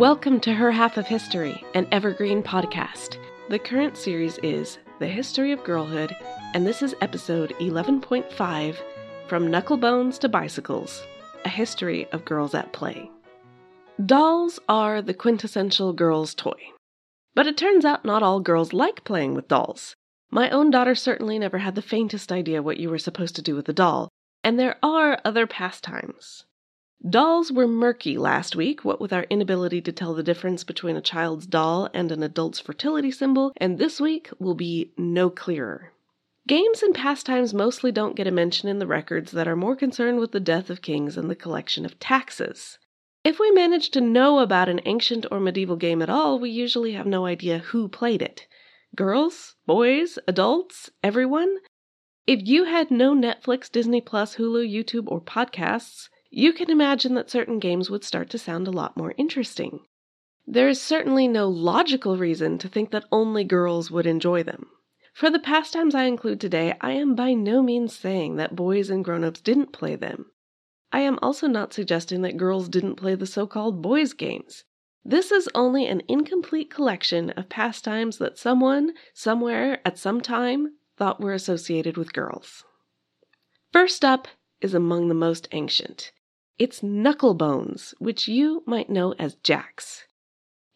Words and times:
Welcome 0.00 0.40
to 0.40 0.54
Her 0.54 0.72
Half 0.72 0.96
of 0.96 1.06
History, 1.06 1.62
an 1.74 1.86
evergreen 1.92 2.42
podcast. 2.42 3.16
The 3.48 3.58
current 3.58 3.96
series 3.96 4.38
is 4.38 4.78
The 4.98 5.06
History 5.06 5.52
of 5.52 5.62
Girlhood, 5.62 6.16
and 6.54 6.66
this 6.66 6.82
is 6.82 6.96
episode 7.00 7.54
11.5 7.60 8.76
From 9.28 9.46
Knucklebones 9.48 10.18
to 10.18 10.28
Bicycles 10.28 11.02
A 11.44 11.48
History 11.48 12.10
of 12.12 12.24
Girls 12.24 12.54
at 12.54 12.72
Play. 12.72 13.10
Dolls 14.04 14.58
are 14.68 15.00
the 15.00 15.14
quintessential 15.14 15.92
girl's 15.92 16.34
toy. 16.34 16.60
But 17.34 17.46
it 17.46 17.56
turns 17.56 17.84
out 17.84 18.04
not 18.04 18.22
all 18.24 18.40
girls 18.40 18.72
like 18.72 19.04
playing 19.04 19.34
with 19.34 19.46
dolls. 19.48 19.94
My 20.30 20.50
own 20.50 20.70
daughter 20.70 20.96
certainly 20.96 21.38
never 21.38 21.58
had 21.58 21.76
the 21.76 21.82
faintest 21.82 22.32
idea 22.32 22.62
what 22.62 22.78
you 22.78 22.90
were 22.90 22.98
supposed 22.98 23.36
to 23.36 23.42
do 23.42 23.54
with 23.54 23.68
a 23.68 23.72
doll, 23.72 24.08
and 24.42 24.58
there 24.58 24.76
are 24.82 25.20
other 25.24 25.46
pastimes. 25.46 26.44
Dolls 27.08 27.50
were 27.50 27.66
murky 27.66 28.18
last 28.18 28.54
week, 28.54 28.84
what 28.84 29.00
with 29.00 29.10
our 29.10 29.24
inability 29.30 29.80
to 29.80 29.92
tell 29.92 30.12
the 30.12 30.22
difference 30.22 30.64
between 30.64 30.96
a 30.96 31.00
child's 31.00 31.46
doll 31.46 31.88
and 31.94 32.12
an 32.12 32.22
adult's 32.22 32.60
fertility 32.60 33.10
symbol, 33.10 33.52
and 33.56 33.78
this 33.78 34.00
week 34.00 34.28
will 34.38 34.54
be 34.54 34.92
no 34.98 35.30
clearer. 35.30 35.94
Games 36.46 36.82
and 36.82 36.94
pastimes 36.94 37.54
mostly 37.54 37.90
don't 37.90 38.16
get 38.16 38.26
a 38.26 38.30
mention 38.30 38.68
in 38.68 38.80
the 38.80 38.86
records 38.86 39.32
that 39.32 39.48
are 39.48 39.56
more 39.56 39.76
concerned 39.76 40.18
with 40.18 40.32
the 40.32 40.40
death 40.40 40.68
of 40.68 40.82
kings 40.82 41.16
and 41.16 41.30
the 41.30 41.34
collection 41.34 41.86
of 41.86 41.98
taxes. 41.98 42.78
If 43.24 43.38
we 43.38 43.50
manage 43.50 43.90
to 43.90 44.02
know 44.02 44.40
about 44.40 44.68
an 44.68 44.80
ancient 44.84 45.24
or 45.30 45.40
medieval 45.40 45.76
game 45.76 46.02
at 46.02 46.10
all, 46.10 46.38
we 46.38 46.50
usually 46.50 46.92
have 46.92 47.06
no 47.06 47.24
idea 47.24 47.58
who 47.58 47.88
played 47.88 48.20
it. 48.20 48.46
Girls, 48.94 49.56
boys, 49.66 50.18
adults, 50.26 50.90
everyone? 51.02 51.56
If 52.26 52.46
you 52.46 52.64
had 52.64 52.90
no 52.90 53.14
Netflix, 53.14 53.70
Disney 53.70 54.02
Plus, 54.02 54.36
Hulu, 54.36 54.70
YouTube, 54.70 55.04
or 55.06 55.20
podcasts, 55.20 56.08
you 56.30 56.52
can 56.52 56.70
imagine 56.70 57.14
that 57.14 57.28
certain 57.28 57.58
games 57.58 57.90
would 57.90 58.04
start 58.04 58.30
to 58.30 58.38
sound 58.38 58.68
a 58.68 58.70
lot 58.70 58.96
more 58.96 59.14
interesting. 59.16 59.80
There 60.46 60.68
is 60.68 60.80
certainly 60.80 61.26
no 61.26 61.48
logical 61.48 62.16
reason 62.16 62.56
to 62.58 62.68
think 62.68 62.92
that 62.92 63.04
only 63.10 63.44
girls 63.44 63.90
would 63.90 64.06
enjoy 64.06 64.44
them. 64.44 64.66
For 65.12 65.28
the 65.28 65.40
pastimes 65.40 65.94
I 65.94 66.04
include 66.04 66.40
today, 66.40 66.74
I 66.80 66.92
am 66.92 67.14
by 67.14 67.34
no 67.34 67.62
means 67.62 67.96
saying 67.96 68.36
that 68.36 68.54
boys 68.54 68.90
and 68.90 69.04
grown 69.04 69.24
ups 69.24 69.40
didn't 69.40 69.72
play 69.72 69.96
them. 69.96 70.30
I 70.92 71.00
am 71.00 71.18
also 71.20 71.46
not 71.46 71.72
suggesting 71.72 72.22
that 72.22 72.36
girls 72.36 72.68
didn't 72.68 72.96
play 72.96 73.16
the 73.16 73.26
so 73.26 73.46
called 73.46 73.82
boys' 73.82 74.12
games. 74.12 74.64
This 75.04 75.32
is 75.32 75.48
only 75.54 75.86
an 75.86 76.02
incomplete 76.08 76.70
collection 76.70 77.30
of 77.30 77.48
pastimes 77.48 78.18
that 78.18 78.38
someone, 78.38 78.92
somewhere, 79.14 79.80
at 79.84 79.98
some 79.98 80.20
time, 80.20 80.74
thought 80.96 81.20
were 81.20 81.32
associated 81.32 81.96
with 81.96 82.12
girls. 82.12 82.64
First 83.72 84.04
up 84.04 84.28
is 84.60 84.74
among 84.74 85.08
the 85.08 85.14
most 85.14 85.48
ancient. 85.52 86.12
It's 86.60 86.82
knucklebones, 86.82 87.94
which 88.00 88.28
you 88.28 88.62
might 88.66 88.90
know 88.90 89.14
as 89.18 89.36
jacks. 89.36 90.04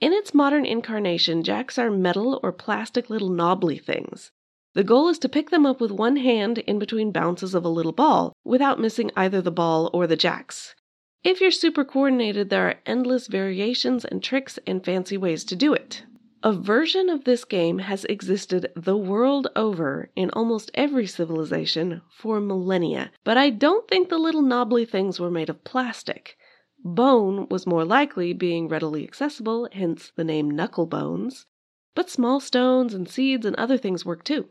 In 0.00 0.14
its 0.14 0.32
modern 0.32 0.64
incarnation, 0.64 1.42
jacks 1.42 1.78
are 1.78 1.90
metal 1.90 2.40
or 2.42 2.52
plastic 2.52 3.10
little 3.10 3.28
knobbly 3.28 3.76
things. 3.76 4.32
The 4.72 4.82
goal 4.82 5.10
is 5.10 5.18
to 5.18 5.28
pick 5.28 5.50
them 5.50 5.66
up 5.66 5.82
with 5.82 5.90
one 5.90 6.16
hand 6.16 6.56
in 6.60 6.78
between 6.78 7.12
bounces 7.12 7.54
of 7.54 7.66
a 7.66 7.68
little 7.68 7.92
ball 7.92 8.32
without 8.44 8.80
missing 8.80 9.10
either 9.14 9.42
the 9.42 9.50
ball 9.50 9.90
or 9.92 10.06
the 10.06 10.16
jacks. 10.16 10.74
If 11.22 11.42
you're 11.42 11.50
super 11.50 11.84
coordinated, 11.84 12.48
there 12.48 12.66
are 12.66 12.80
endless 12.86 13.26
variations 13.26 14.06
and 14.06 14.22
tricks 14.22 14.58
and 14.66 14.82
fancy 14.82 15.18
ways 15.18 15.44
to 15.44 15.54
do 15.54 15.74
it. 15.74 16.04
A 16.46 16.52
version 16.52 17.08
of 17.08 17.24
this 17.24 17.42
game 17.42 17.78
has 17.78 18.04
existed 18.04 18.70
the 18.76 18.98
world 18.98 19.48
over 19.56 20.10
in 20.14 20.28
almost 20.34 20.70
every 20.74 21.06
civilization 21.06 22.02
for 22.10 22.38
millennia, 22.38 23.10
but 23.24 23.38
I 23.38 23.48
don't 23.48 23.88
think 23.88 24.10
the 24.10 24.18
little 24.18 24.42
knobbly 24.42 24.84
things 24.84 25.18
were 25.18 25.30
made 25.30 25.48
of 25.48 25.64
plastic. 25.64 26.36
Bone 26.84 27.46
was 27.48 27.66
more 27.66 27.82
likely, 27.82 28.34
being 28.34 28.68
readily 28.68 29.04
accessible, 29.04 29.70
hence 29.72 30.12
the 30.16 30.22
name 30.22 30.50
knuckle 30.50 30.84
bones. 30.84 31.46
But 31.94 32.10
small 32.10 32.40
stones 32.40 32.92
and 32.92 33.08
seeds 33.08 33.46
and 33.46 33.56
other 33.56 33.78
things 33.78 34.04
work 34.04 34.22
too. 34.22 34.50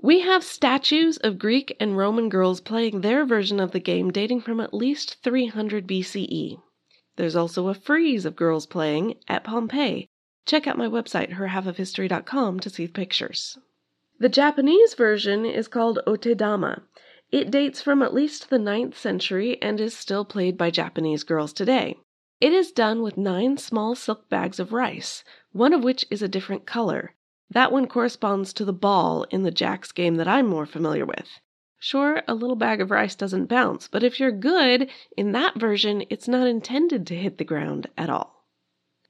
We 0.00 0.20
have 0.20 0.44
statues 0.44 1.16
of 1.16 1.40
Greek 1.40 1.76
and 1.80 1.96
Roman 1.96 2.28
girls 2.28 2.60
playing 2.60 3.00
their 3.00 3.24
version 3.24 3.58
of 3.58 3.72
the 3.72 3.80
game 3.80 4.12
dating 4.12 4.42
from 4.42 4.60
at 4.60 4.72
least 4.72 5.16
300 5.24 5.84
BCE. 5.84 6.62
There's 7.16 7.34
also 7.34 7.66
a 7.66 7.74
frieze 7.74 8.24
of 8.24 8.36
girls 8.36 8.66
playing 8.66 9.16
at 9.26 9.42
Pompeii, 9.42 10.08
Check 10.46 10.66
out 10.66 10.76
my 10.76 10.88
website, 10.88 11.32
herhalfofhistory.com, 11.32 12.60
to 12.60 12.70
see 12.70 12.86
the 12.86 12.92
pictures. 12.92 13.58
The 14.18 14.28
Japanese 14.28 14.94
version 14.94 15.46
is 15.46 15.68
called 15.68 16.00
Otedama. 16.06 16.82
It 17.32 17.50
dates 17.50 17.80
from 17.80 18.02
at 18.02 18.12
least 18.12 18.50
the 18.50 18.58
9th 18.58 18.94
century 18.94 19.60
and 19.62 19.80
is 19.80 19.96
still 19.96 20.24
played 20.24 20.58
by 20.58 20.70
Japanese 20.70 21.24
girls 21.24 21.52
today. 21.52 21.96
It 22.40 22.52
is 22.52 22.72
done 22.72 23.00
with 23.00 23.16
nine 23.16 23.56
small 23.56 23.94
silk 23.94 24.28
bags 24.28 24.60
of 24.60 24.72
rice, 24.72 25.24
one 25.52 25.72
of 25.72 25.82
which 25.82 26.04
is 26.10 26.20
a 26.20 26.28
different 26.28 26.66
color. 26.66 27.14
That 27.48 27.72
one 27.72 27.86
corresponds 27.86 28.52
to 28.54 28.64
the 28.64 28.72
ball 28.72 29.24
in 29.30 29.44
the 29.44 29.50
jacks 29.50 29.92
game 29.92 30.16
that 30.16 30.28
I'm 30.28 30.46
more 30.46 30.66
familiar 30.66 31.06
with. 31.06 31.40
Sure, 31.78 32.22
a 32.28 32.34
little 32.34 32.56
bag 32.56 32.80
of 32.80 32.90
rice 32.90 33.14
doesn't 33.14 33.46
bounce, 33.46 33.88
but 33.88 34.02
if 34.02 34.20
you're 34.20 34.30
good, 34.30 34.90
in 35.16 35.32
that 35.32 35.58
version, 35.58 36.04
it's 36.10 36.28
not 36.28 36.46
intended 36.46 37.06
to 37.06 37.16
hit 37.16 37.38
the 37.38 37.44
ground 37.44 37.88
at 37.96 38.10
all. 38.10 38.33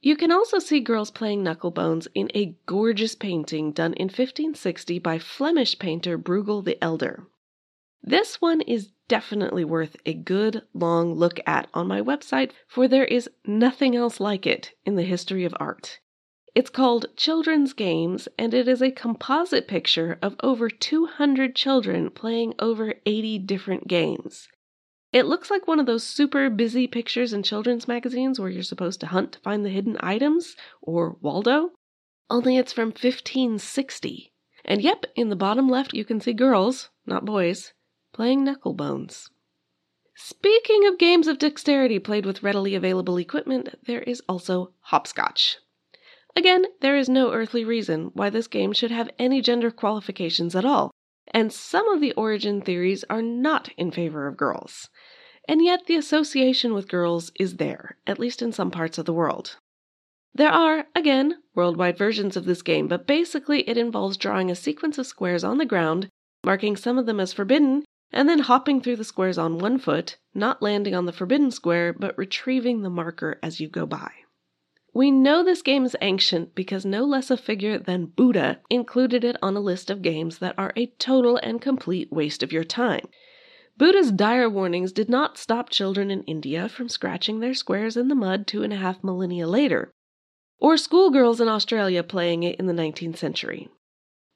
You 0.05 0.15
can 0.15 0.31
also 0.31 0.59
see 0.59 0.81
girls 0.81 1.09
playing 1.09 1.43
knucklebones 1.43 2.07
in 2.13 2.29
a 2.35 2.55
gorgeous 2.67 3.15
painting 3.15 3.71
done 3.71 3.93
in 3.93 4.05
1560 4.05 4.99
by 4.99 5.17
Flemish 5.17 5.79
painter 5.79 6.15
Bruegel 6.15 6.63
the 6.63 6.77
Elder. 6.79 7.25
This 8.03 8.39
one 8.39 8.61
is 8.61 8.91
definitely 9.07 9.65
worth 9.65 9.95
a 10.05 10.13
good 10.13 10.61
long 10.75 11.15
look 11.15 11.39
at 11.47 11.69
on 11.73 11.87
my 11.87 12.01
website, 12.01 12.51
for 12.67 12.87
there 12.87 13.05
is 13.05 13.31
nothing 13.47 13.95
else 13.95 14.19
like 14.19 14.45
it 14.45 14.73
in 14.85 14.93
the 14.93 15.01
history 15.01 15.43
of 15.43 15.55
art. 15.59 15.99
It's 16.53 16.69
called 16.69 17.07
Children's 17.17 17.73
Games, 17.73 18.27
and 18.37 18.53
it 18.53 18.67
is 18.67 18.83
a 18.83 18.91
composite 18.91 19.67
picture 19.67 20.19
of 20.21 20.35
over 20.43 20.69
200 20.69 21.55
children 21.55 22.11
playing 22.11 22.53
over 22.59 22.93
80 23.07 23.39
different 23.39 23.87
games. 23.87 24.49
It 25.15 25.27
looks 25.27 25.49
like 25.49 25.65
one 25.65 25.79
of 25.79 25.85
those 25.85 26.03
super 26.03 26.49
busy 26.49 26.87
pictures 26.87 27.31
in 27.31 27.41
children's 27.41 27.87
magazines 27.87 28.37
where 28.37 28.49
you're 28.49 28.63
supposed 28.63 28.99
to 28.99 29.07
hunt 29.07 29.31
to 29.31 29.39
find 29.39 29.63
the 29.63 29.69
hidden 29.69 29.95
items, 30.01 30.57
or 30.81 31.15
Waldo. 31.21 31.71
Only 32.29 32.57
it's 32.57 32.73
from 32.73 32.89
1560. 32.89 34.33
And 34.65 34.81
yep, 34.81 35.05
in 35.15 35.29
the 35.29 35.37
bottom 35.37 35.69
left 35.69 35.93
you 35.93 36.03
can 36.03 36.19
see 36.19 36.33
girls, 36.33 36.89
not 37.05 37.23
boys, 37.23 37.71
playing 38.11 38.45
knucklebones. 38.45 39.29
Speaking 40.15 40.85
of 40.85 40.97
games 40.97 41.29
of 41.29 41.39
dexterity 41.39 41.97
played 41.97 42.25
with 42.25 42.43
readily 42.43 42.75
available 42.75 43.15
equipment, 43.15 43.69
there 43.85 44.01
is 44.01 44.21
also 44.27 44.73
hopscotch. 44.81 45.59
Again, 46.35 46.65
there 46.81 46.97
is 46.97 47.07
no 47.07 47.31
earthly 47.31 47.63
reason 47.63 48.11
why 48.15 48.29
this 48.29 48.47
game 48.47 48.73
should 48.73 48.91
have 48.91 49.09
any 49.17 49.39
gender 49.41 49.71
qualifications 49.71 50.57
at 50.57 50.65
all, 50.65 50.91
and 51.33 51.51
some 51.51 51.87
of 51.89 52.01
the 52.01 52.13
origin 52.13 52.61
theories 52.61 53.03
are 53.09 53.21
not 53.21 53.69
in 53.77 53.91
favor 53.91 54.27
of 54.27 54.37
girls. 54.37 54.89
And 55.47 55.63
yet 55.63 55.85
the 55.85 55.95
association 55.95 56.73
with 56.73 56.87
girls 56.87 57.31
is 57.39 57.57
there, 57.57 57.97
at 58.07 58.19
least 58.19 58.41
in 58.41 58.51
some 58.51 58.71
parts 58.71 58.97
of 58.97 59.05
the 59.05 59.13
world. 59.13 59.57
There 60.33 60.51
are, 60.51 60.87
again, 60.95 61.41
worldwide 61.53 61.97
versions 61.97 62.35
of 62.35 62.45
this 62.45 62.61
game, 62.61 62.87
but 62.87 63.07
basically 63.07 63.61
it 63.69 63.77
involves 63.77 64.17
drawing 64.17 64.51
a 64.51 64.55
sequence 64.55 64.97
of 64.97 65.07
squares 65.07 65.43
on 65.43 65.57
the 65.57 65.65
ground, 65.65 66.09
marking 66.43 66.75
some 66.75 66.97
of 66.97 67.05
them 67.05 67.19
as 67.19 67.31
forbidden, 67.31 67.85
and 68.11 68.27
then 68.27 68.39
hopping 68.39 68.81
through 68.81 68.97
the 68.97 69.03
squares 69.03 69.37
on 69.37 69.57
one 69.57 69.77
foot, 69.77 70.17
not 70.33 70.61
landing 70.61 70.93
on 70.93 71.05
the 71.05 71.13
forbidden 71.13 71.51
square, 71.51 71.93
but 71.93 72.17
retrieving 72.17 72.81
the 72.81 72.89
marker 72.89 73.39
as 73.41 73.59
you 73.59 73.69
go 73.69 73.85
by. 73.85 74.11
We 74.95 75.11
know 75.11 75.43
this 75.43 75.61
game 75.61 75.83
is 75.83 75.97
ancient 75.99 76.55
because 76.55 76.85
no 76.85 77.03
less 77.03 77.29
a 77.29 77.35
figure 77.35 77.77
than 77.77 78.05
Buddha 78.05 78.61
included 78.69 79.25
it 79.25 79.35
on 79.41 79.57
a 79.57 79.59
list 79.59 79.89
of 79.89 80.01
games 80.01 80.37
that 80.37 80.55
are 80.57 80.71
a 80.77 80.85
total 80.85 81.35
and 81.43 81.61
complete 81.61 82.13
waste 82.13 82.41
of 82.41 82.53
your 82.53 82.63
time. 82.63 83.05
Buddha's 83.77 84.09
dire 84.09 84.49
warnings 84.49 84.93
did 84.93 85.09
not 85.09 85.37
stop 85.37 85.69
children 85.69 86.09
in 86.09 86.23
India 86.23 86.69
from 86.69 86.87
scratching 86.87 87.41
their 87.41 87.53
squares 87.53 87.97
in 87.97 88.07
the 88.07 88.15
mud 88.15 88.47
two 88.47 88.63
and 88.63 88.71
a 88.71 88.77
half 88.77 89.03
millennia 89.03 89.47
later, 89.47 89.91
or 90.59 90.77
schoolgirls 90.77 91.41
in 91.41 91.49
Australia 91.49 92.01
playing 92.01 92.43
it 92.43 92.57
in 92.57 92.65
the 92.65 92.73
19th 92.73 93.17
century, 93.17 93.67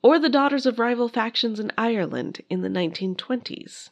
or 0.03 0.19
the 0.19 0.27
daughters 0.27 0.65
of 0.65 0.77
rival 0.77 1.07
factions 1.07 1.61
in 1.61 1.71
Ireland 1.77 2.41
in 2.49 2.63
the 2.63 2.67
1920s. 2.67 3.91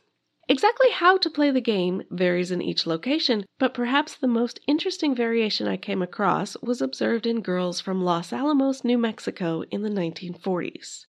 Exactly 0.50 0.92
how 0.92 1.18
to 1.18 1.30
play 1.30 1.52
the 1.52 1.60
game 1.60 2.04
varies 2.10 2.52
in 2.52 2.62
each 2.62 2.88
location, 2.88 3.46
but 3.60 3.74
perhaps 3.74 4.16
the 4.16 4.28
most 4.28 4.62
interesting 4.66 5.14
variation 5.14 5.68
I 5.68 5.76
came 5.76 6.02
across 6.02 6.56
was 6.62 6.82
observed 6.82 7.28
in 7.28 7.42
girls 7.42 7.82
from 7.82 8.02
Los 8.02 8.32
Alamos, 8.32 8.86
New 8.86 8.98
Mexico 8.98 9.64
in 9.72 9.82
the 9.82 9.90
1940s. 9.90 11.06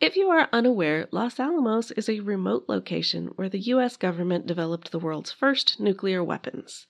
If 0.00 0.16
you 0.16 0.28
are 0.28 0.50
unaware, 0.52 1.08
Los 1.12 1.40
Alamos 1.40 1.92
is 1.92 2.10
a 2.10 2.20
remote 2.20 2.66
location 2.68 3.28
where 3.36 3.48
the 3.48 3.72
US 3.72 3.96
government 3.96 4.46
developed 4.46 4.90
the 4.90 4.98
world's 4.98 5.32
first 5.32 5.80
nuclear 5.80 6.22
weapons. 6.22 6.86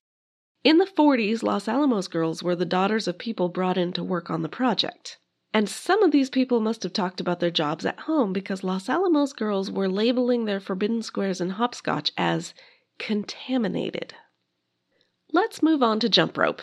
In 0.64 0.79
the 0.79 0.87
40s, 0.87 1.44
Los 1.44 1.69
Alamos 1.69 2.08
girls 2.08 2.43
were 2.43 2.56
the 2.56 2.64
daughters 2.64 3.06
of 3.06 3.19
people 3.19 3.49
brought 3.49 3.79
in 3.79 3.93
to 3.93 4.02
work 4.02 4.31
on 4.31 4.43
the 4.43 4.49
project. 4.49 5.19
And 5.54 5.68
some 5.68 6.02
of 6.02 6.10
these 6.10 6.30
people 6.30 6.58
must 6.58 6.82
have 6.82 6.92
talked 6.92 7.20
about 7.20 7.38
their 7.38 7.50
jobs 7.50 7.86
at 7.86 8.00
home 8.00 8.32
because 8.32 8.64
Los 8.64 8.88
Alamos 8.88 9.32
girls 9.32 9.70
were 9.70 9.88
labeling 9.88 10.44
their 10.46 10.58
forbidden 10.58 11.00
squares 11.00 11.40
in 11.40 11.50
hopscotch 11.50 12.10
as 12.18 12.54
contaminated. 12.98 14.14
let's 15.32 15.62
move 15.62 15.80
on 15.80 16.00
to 16.00 16.08
jump 16.08 16.36
rope. 16.36 16.62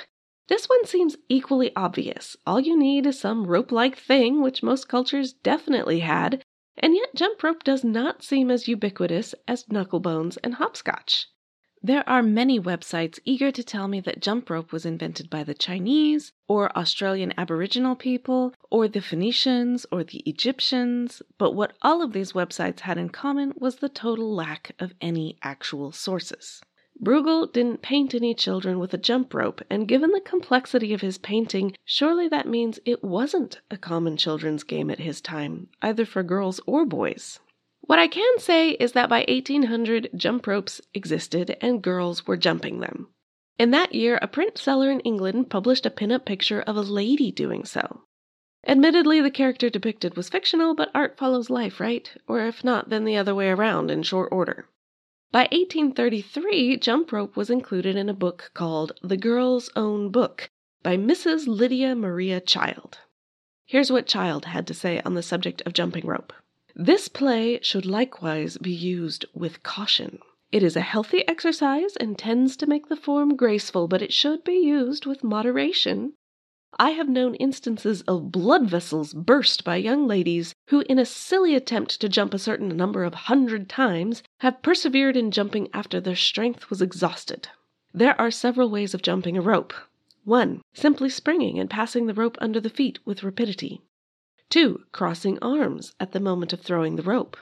This 0.49 0.67
one 0.67 0.85
seems 0.85 1.15
equally 1.29 1.73
obvious. 1.73 2.35
All 2.45 2.59
you 2.59 2.77
need 2.77 3.05
is 3.05 3.17
some 3.17 3.47
rope 3.47 3.71
like 3.71 3.97
thing, 3.97 4.41
which 4.41 4.61
most 4.61 4.89
cultures 4.89 5.31
definitely 5.31 6.01
had, 6.01 6.43
and 6.77 6.93
yet 6.93 7.15
jump 7.15 7.41
rope 7.43 7.63
does 7.63 7.85
not 7.85 8.23
seem 8.23 8.51
as 8.51 8.67
ubiquitous 8.67 9.33
as 9.47 9.63
knucklebones 9.65 10.37
and 10.43 10.55
hopscotch. 10.55 11.27
There 11.83 12.07
are 12.07 12.21
many 12.21 12.59
websites 12.59 13.19
eager 13.25 13.51
to 13.51 13.63
tell 13.63 13.87
me 13.87 13.99
that 14.01 14.21
jump 14.21 14.51
rope 14.51 14.71
was 14.71 14.85
invented 14.85 15.31
by 15.31 15.43
the 15.43 15.55
Chinese, 15.55 16.31
or 16.47 16.75
Australian 16.77 17.33
Aboriginal 17.39 17.95
people, 17.95 18.53
or 18.69 18.87
the 18.87 19.01
Phoenicians, 19.01 19.87
or 19.91 20.03
the 20.03 20.19
Egyptians, 20.19 21.23
but 21.39 21.53
what 21.53 21.73
all 21.81 22.03
of 22.03 22.13
these 22.13 22.33
websites 22.33 22.81
had 22.81 22.99
in 22.99 23.09
common 23.09 23.53
was 23.55 23.77
the 23.77 23.89
total 23.89 24.31
lack 24.31 24.75
of 24.77 24.93
any 25.01 25.39
actual 25.41 25.91
sources. 25.91 26.61
Bruegel 27.01 27.51
didn't 27.51 27.81
paint 27.81 28.13
any 28.13 28.35
children 28.35 28.77
with 28.77 28.93
a 28.93 28.99
jump 28.99 29.33
rope, 29.33 29.63
and 29.67 29.87
given 29.87 30.11
the 30.11 30.21
complexity 30.21 30.93
of 30.93 31.01
his 31.01 31.17
painting, 31.17 31.75
surely 31.83 32.27
that 32.27 32.47
means 32.47 32.79
it 32.85 33.03
wasn't 33.03 33.59
a 33.71 33.77
common 33.77 34.17
children's 34.17 34.61
game 34.61 34.91
at 34.91 34.99
his 34.99 35.19
time, 35.19 35.67
either 35.81 36.05
for 36.05 36.21
girls 36.21 36.59
or 36.67 36.85
boys. 36.85 37.39
What 37.81 37.99
I 37.99 38.07
can 38.07 38.39
say 38.39 38.71
is 38.71 38.93
that 38.93 39.09
by 39.09 39.25
1800, 39.27 40.11
jump 40.15 40.47
ropes 40.47 40.81
existed 40.93 41.57
and 41.61 41.81
girls 41.81 42.25
were 42.25 42.37
jumping 42.37 42.79
them. 42.79 43.09
In 43.57 43.71
that 43.71 43.93
year, 43.93 44.17
a 44.21 44.27
print 44.27 44.57
seller 44.57 44.89
in 44.89 45.01
England 45.01 45.49
published 45.49 45.85
a 45.85 45.91
pin-up 45.91 46.25
picture 46.25 46.61
of 46.61 46.77
a 46.77 46.81
lady 46.81 47.31
doing 47.31 47.65
so. 47.65 48.03
Admittedly, 48.65 49.21
the 49.21 49.31
character 49.31 49.69
depicted 49.69 50.15
was 50.15 50.29
fictional, 50.29 50.75
but 50.75 50.91
art 50.93 51.17
follows 51.17 51.49
life, 51.49 51.79
right? 51.79 52.11
Or 52.27 52.45
if 52.45 52.63
not, 52.63 52.89
then 52.89 53.05
the 53.05 53.17
other 53.17 53.33
way 53.33 53.49
around 53.49 53.89
in 53.89 54.03
short 54.03 54.31
order. 54.31 54.67
By 55.31 55.47
1833, 55.51 56.77
jump 56.77 57.11
rope 57.11 57.35
was 57.35 57.49
included 57.49 57.95
in 57.95 58.09
a 58.09 58.13
book 58.13 58.51
called 58.53 58.93
The 59.01 59.17
Girl's 59.17 59.69
Own 59.75 60.11
Book 60.11 60.49
by 60.83 60.97
Mrs. 60.97 61.47
Lydia 61.47 61.95
Maria 61.95 62.39
Child. 62.39 62.99
Here's 63.65 63.91
what 63.91 64.07
Child 64.07 64.45
had 64.45 64.67
to 64.67 64.73
say 64.73 65.01
on 65.05 65.13
the 65.13 65.23
subject 65.23 65.61
of 65.65 65.73
jumping 65.73 66.05
rope. 66.05 66.33
This 66.75 67.07
play 67.07 67.59
should 67.61 67.85
likewise 67.85 68.57
be 68.57 68.71
used 68.71 69.25
with 69.33 69.63
caution. 69.63 70.19
It 70.51 70.63
is 70.63 70.75
a 70.75 70.81
healthy 70.81 71.27
exercise 71.27 71.95
and 71.95 72.17
tends 72.17 72.55
to 72.57 72.67
make 72.67 72.87
the 72.87 72.95
form 72.95 73.35
graceful, 73.35 73.87
but 73.87 74.01
it 74.01 74.13
should 74.13 74.43
be 74.43 74.57
used 74.57 75.05
with 75.05 75.23
moderation. 75.23 76.13
I 76.79 76.91
have 76.91 77.09
known 77.09 77.35
instances 77.35 78.01
of 78.03 78.31
blood 78.31 78.69
vessels 78.69 79.13
burst 79.13 79.65
by 79.65 79.75
young 79.75 80.07
ladies 80.07 80.55
who, 80.67 80.85
in 80.87 80.97
a 80.97 81.05
silly 81.05 81.55
attempt 81.55 81.99
to 81.99 82.07
jump 82.07 82.33
a 82.33 82.39
certain 82.39 82.69
number 82.69 83.03
of 83.03 83.13
hundred 83.13 83.67
times, 83.67 84.23
have 84.39 84.61
persevered 84.61 85.17
in 85.17 85.31
jumping 85.31 85.69
after 85.73 85.99
their 85.99 86.15
strength 86.15 86.69
was 86.69 86.81
exhausted. 86.81 87.49
There 87.93 88.19
are 88.19 88.31
several 88.31 88.69
ways 88.69 88.93
of 88.93 89.01
jumping 89.01 89.37
a 89.37 89.41
rope. 89.41 89.73
1. 90.23 90.61
Simply 90.73 91.09
springing 91.09 91.59
and 91.59 91.69
passing 91.69 92.05
the 92.05 92.13
rope 92.13 92.37
under 92.39 92.61
the 92.61 92.69
feet 92.69 92.99
with 93.03 93.23
rapidity. 93.23 93.81
2. 94.51 94.83
Crossing 94.91 95.39
arms 95.39 95.95
at 95.97 96.11
the 96.11 96.19
moment 96.19 96.51
of 96.51 96.59
throwing 96.59 96.97
the 96.97 97.03
rope. 97.03 97.37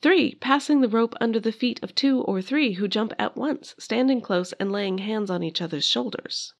3. 0.00 0.36
Passing 0.36 0.80
the 0.80 0.88
rope 0.88 1.14
under 1.20 1.38
the 1.38 1.52
feet 1.52 1.78
of 1.82 1.94
two 1.94 2.22
or 2.22 2.40
three 2.40 2.72
who 2.72 2.88
jump 2.88 3.12
at 3.18 3.36
once, 3.36 3.74
standing 3.78 4.22
close 4.22 4.54
and 4.54 4.72
laying 4.72 4.98
hands 4.98 5.30
on 5.30 5.42
each 5.42 5.60
other's 5.60 5.86
shoulders. 5.86 6.54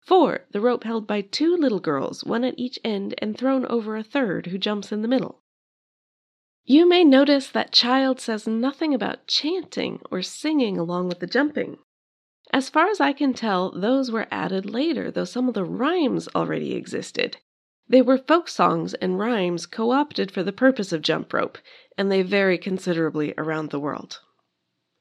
4. 0.00 0.46
The 0.50 0.60
rope 0.60 0.84
held 0.84 1.06
by 1.06 1.22
two 1.22 1.56
little 1.56 1.80
girls, 1.80 2.24
one 2.24 2.44
at 2.44 2.58
each 2.58 2.78
end, 2.84 3.14
and 3.18 3.34
thrown 3.36 3.64
over 3.66 3.96
a 3.96 4.04
third 4.04 4.48
who 4.48 4.58
jumps 4.58 4.92
in 4.92 5.00
the 5.00 5.08
middle. 5.08 5.40
You 6.64 6.86
may 6.86 7.02
notice 7.02 7.48
that 7.48 7.72
Child 7.72 8.20
says 8.20 8.46
nothing 8.46 8.92
about 8.92 9.26
chanting 9.26 10.02
or 10.10 10.20
singing 10.20 10.76
along 10.76 11.08
with 11.08 11.20
the 11.20 11.26
jumping. 11.26 11.78
As 12.52 12.68
far 12.68 12.88
as 12.88 13.00
I 13.00 13.14
can 13.14 13.32
tell, 13.32 13.70
those 13.70 14.10
were 14.10 14.28
added 14.30 14.68
later, 14.68 15.10
though 15.10 15.24
some 15.24 15.48
of 15.48 15.54
the 15.54 15.64
rhymes 15.64 16.28
already 16.34 16.74
existed. 16.74 17.38
They 17.92 18.00
were 18.00 18.16
folk 18.16 18.48
songs 18.48 18.94
and 18.94 19.18
rhymes 19.18 19.66
co 19.66 19.90
opted 19.90 20.30
for 20.30 20.42
the 20.42 20.50
purpose 20.50 20.94
of 20.94 21.02
jump 21.02 21.30
rope, 21.34 21.58
and 21.98 22.10
they 22.10 22.22
vary 22.22 22.56
considerably 22.56 23.34
around 23.36 23.68
the 23.68 23.78
world. 23.78 24.20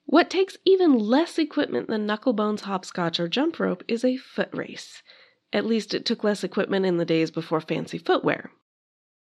What 0.03 0.29
takes 0.29 0.57
even 0.65 0.99
less 0.99 1.39
equipment 1.39 1.87
than 1.87 2.05
knucklebones, 2.05 2.61
hopscotch, 2.61 3.17
or 3.17 3.29
jump 3.29 3.61
rope 3.61 3.81
is 3.87 4.03
a 4.03 4.17
foot 4.17 4.49
race. 4.51 5.03
At 5.53 5.65
least 5.65 5.93
it 5.93 6.03
took 6.05 6.25
less 6.25 6.43
equipment 6.43 6.85
in 6.85 6.97
the 6.97 7.05
days 7.05 7.31
before 7.31 7.61
fancy 7.61 7.97
footwear. 7.97 8.51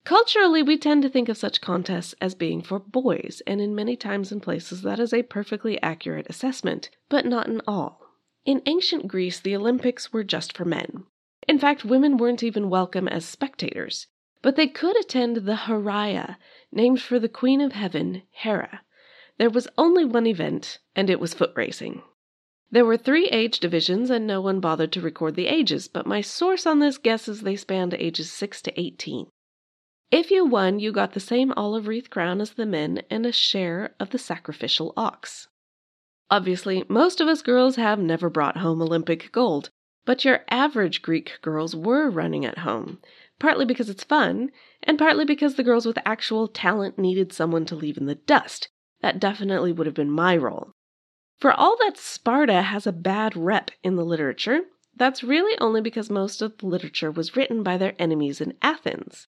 Culturally, 0.05 0.63
we 0.63 0.77
tend 0.77 1.03
to 1.03 1.09
think 1.09 1.31
of 1.31 1.39
such 1.39 1.63
contests 1.63 2.15
as 2.21 2.35
being 2.35 2.61
for 2.61 2.79
boys, 2.79 3.41
and 3.47 3.63
in 3.63 3.75
many 3.75 3.97
times 3.97 4.31
and 4.31 4.43
places 4.43 4.83
that 4.83 5.01
is 5.01 5.15
a 5.15 5.23
perfectly 5.23 5.81
accurate 5.81 6.27
assessment, 6.29 6.91
but 7.09 7.25
not 7.25 7.47
in 7.47 7.63
all. 7.67 8.11
In 8.45 8.61
ancient 8.67 9.09
Greece, 9.09 9.41
the 9.41 9.57
Olympics 9.57 10.13
were 10.13 10.23
just 10.23 10.55
for 10.55 10.67
men. 10.67 11.07
In 11.47 11.59
fact, 11.59 11.85
women 11.85 12.17
weren't 12.17 12.43
even 12.43 12.71
welcome 12.71 13.07
as 13.07 13.25
spectators, 13.25 14.07
but 14.41 14.57
they 14.57 14.67
could 14.67 14.99
attend 14.99 15.37
the 15.37 15.57
Heraia, 15.67 16.39
named 16.73 17.03
for 17.03 17.19
the 17.19 17.29
Queen 17.29 17.61
of 17.61 17.73
Heaven, 17.73 18.23
Hera. 18.31 18.83
There 19.37 19.51
was 19.51 19.69
only 19.77 20.05
one 20.05 20.27
event, 20.27 20.79
and 20.97 21.11
it 21.11 21.21
was 21.21 21.35
foot 21.35 21.53
racing. 21.55 22.03
There 22.71 22.87
were 22.87 22.97
three 22.97 23.29
age 23.29 23.61
divisions, 23.61 24.09
and 24.09 24.27
no 24.27 24.41
one 24.41 24.61
bothered 24.61 24.91
to 24.93 25.01
record 25.01 25.35
the 25.35 25.47
ages, 25.47 25.87
but 25.87 26.07
my 26.07 26.23
source 26.23 26.67
on 26.67 26.79
this 26.79 26.97
guesses 26.97 27.43
they 27.43 27.57
spanned 27.57 27.95
ages 27.95 28.33
6 28.33 28.63
to 28.63 28.81
18. 28.81 29.27
If 30.11 30.31
you 30.31 30.45
won, 30.45 30.79
you 30.79 30.93
got 30.93 31.13
the 31.13 31.21
same 31.21 31.53
olive 31.57 31.89
wreath 31.89 32.09
crown 32.09 32.41
as 32.41 32.53
the 32.53 32.65
men 32.65 33.03
and 33.11 33.27
a 33.27 33.33
share 33.33 33.95
of 34.01 34.11
the 34.11 34.19
sacrificial 34.19 34.95
ox. 34.97 35.49
Obviously, 36.31 36.85
most 36.89 37.21
of 37.21 37.29
us 37.29 37.43
girls 37.43 37.77
have 37.77 37.99
never 37.99 38.31
brought 38.31 38.57
home 38.57 38.81
Olympic 38.81 39.31
gold, 39.31 39.71
but 40.05 40.25
your 40.25 40.45
average 40.51 41.03
Greek 41.03 41.39
girls 41.43 41.75
were 41.75 42.11
running 42.11 42.45
at 42.45 42.59
home, 42.59 42.99
partly 43.39 43.65
because 43.65 43.89
it's 43.89 44.05
fun, 44.05 44.51
and 44.83 44.99
partly 44.99 45.25
because 45.25 45.55
the 45.55 45.63
girls 45.63 45.87
with 45.87 45.99
actual 46.05 46.49
talent 46.49 46.99
needed 46.99 47.33
someone 47.33 47.65
to 47.65 47.75
leave 47.75 47.97
in 47.97 48.07
the 48.07 48.15
dust, 48.15 48.69
that 49.01 49.21
definitely 49.21 49.73
would 49.73 49.87
have 49.87 49.95
been 49.95 50.11
my 50.11 50.37
role. 50.37 50.73
For 51.39 51.53
all 51.53 51.77
that 51.81 51.99
Sparta 51.99 52.63
has 52.63 52.87
a 52.87 52.93
bad 52.93 53.37
rep 53.37 53.71
in 53.83 53.97
the 53.97 54.05
literature, 54.05 54.63
that's 54.97 55.25
really 55.25 55.59
only 55.59 55.81
because 55.81 56.09
most 56.09 56.41
of 56.41 56.57
the 56.59 56.67
literature 56.67 57.11
was 57.11 57.37
written 57.37 57.63
by 57.63 57.77
their 57.77 57.95
enemies 57.99 58.41
in 58.41 58.55
Athens. 58.63 59.27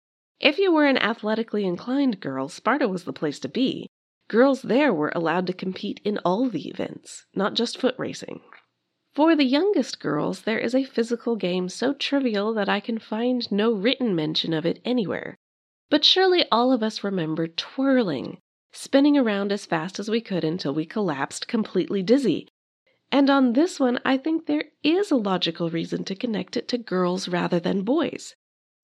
If 0.40 0.58
you 0.58 0.72
were 0.72 0.86
an 0.86 0.98
athletically 0.98 1.64
inclined 1.64 2.20
girl, 2.20 2.48
Sparta 2.48 2.86
was 2.86 3.04
the 3.04 3.12
place 3.12 3.40
to 3.40 3.48
be. 3.48 3.88
Girls 4.28 4.62
there 4.62 4.92
were 4.92 5.12
allowed 5.14 5.46
to 5.48 5.52
compete 5.52 6.00
in 6.04 6.18
all 6.18 6.48
the 6.48 6.68
events, 6.68 7.26
not 7.34 7.54
just 7.54 7.78
foot 7.78 7.96
racing. 7.98 8.40
For 9.14 9.34
the 9.34 9.44
youngest 9.44 10.00
girls, 10.00 10.42
there 10.42 10.58
is 10.58 10.74
a 10.74 10.84
physical 10.84 11.34
game 11.34 11.68
so 11.68 11.92
trivial 11.92 12.52
that 12.54 12.68
I 12.68 12.80
can 12.80 12.98
find 12.98 13.50
no 13.50 13.72
written 13.72 14.14
mention 14.14 14.52
of 14.52 14.66
it 14.66 14.80
anywhere. 14.84 15.36
But 15.90 16.04
surely 16.04 16.44
all 16.52 16.72
of 16.72 16.82
us 16.82 17.02
remember 17.02 17.46
twirling, 17.46 18.38
spinning 18.72 19.16
around 19.16 19.50
as 19.50 19.66
fast 19.66 19.98
as 19.98 20.10
we 20.10 20.20
could 20.20 20.44
until 20.44 20.74
we 20.74 20.84
collapsed 20.84 21.48
completely 21.48 22.02
dizzy. 22.02 22.48
And 23.10 23.30
on 23.30 23.54
this 23.54 23.80
one, 23.80 23.98
I 24.04 24.18
think 24.18 24.44
there 24.44 24.66
is 24.82 25.10
a 25.10 25.16
logical 25.16 25.70
reason 25.70 26.04
to 26.04 26.14
connect 26.14 26.56
it 26.58 26.68
to 26.68 26.78
girls 26.78 27.26
rather 27.26 27.58
than 27.58 27.82
boys. 27.82 28.36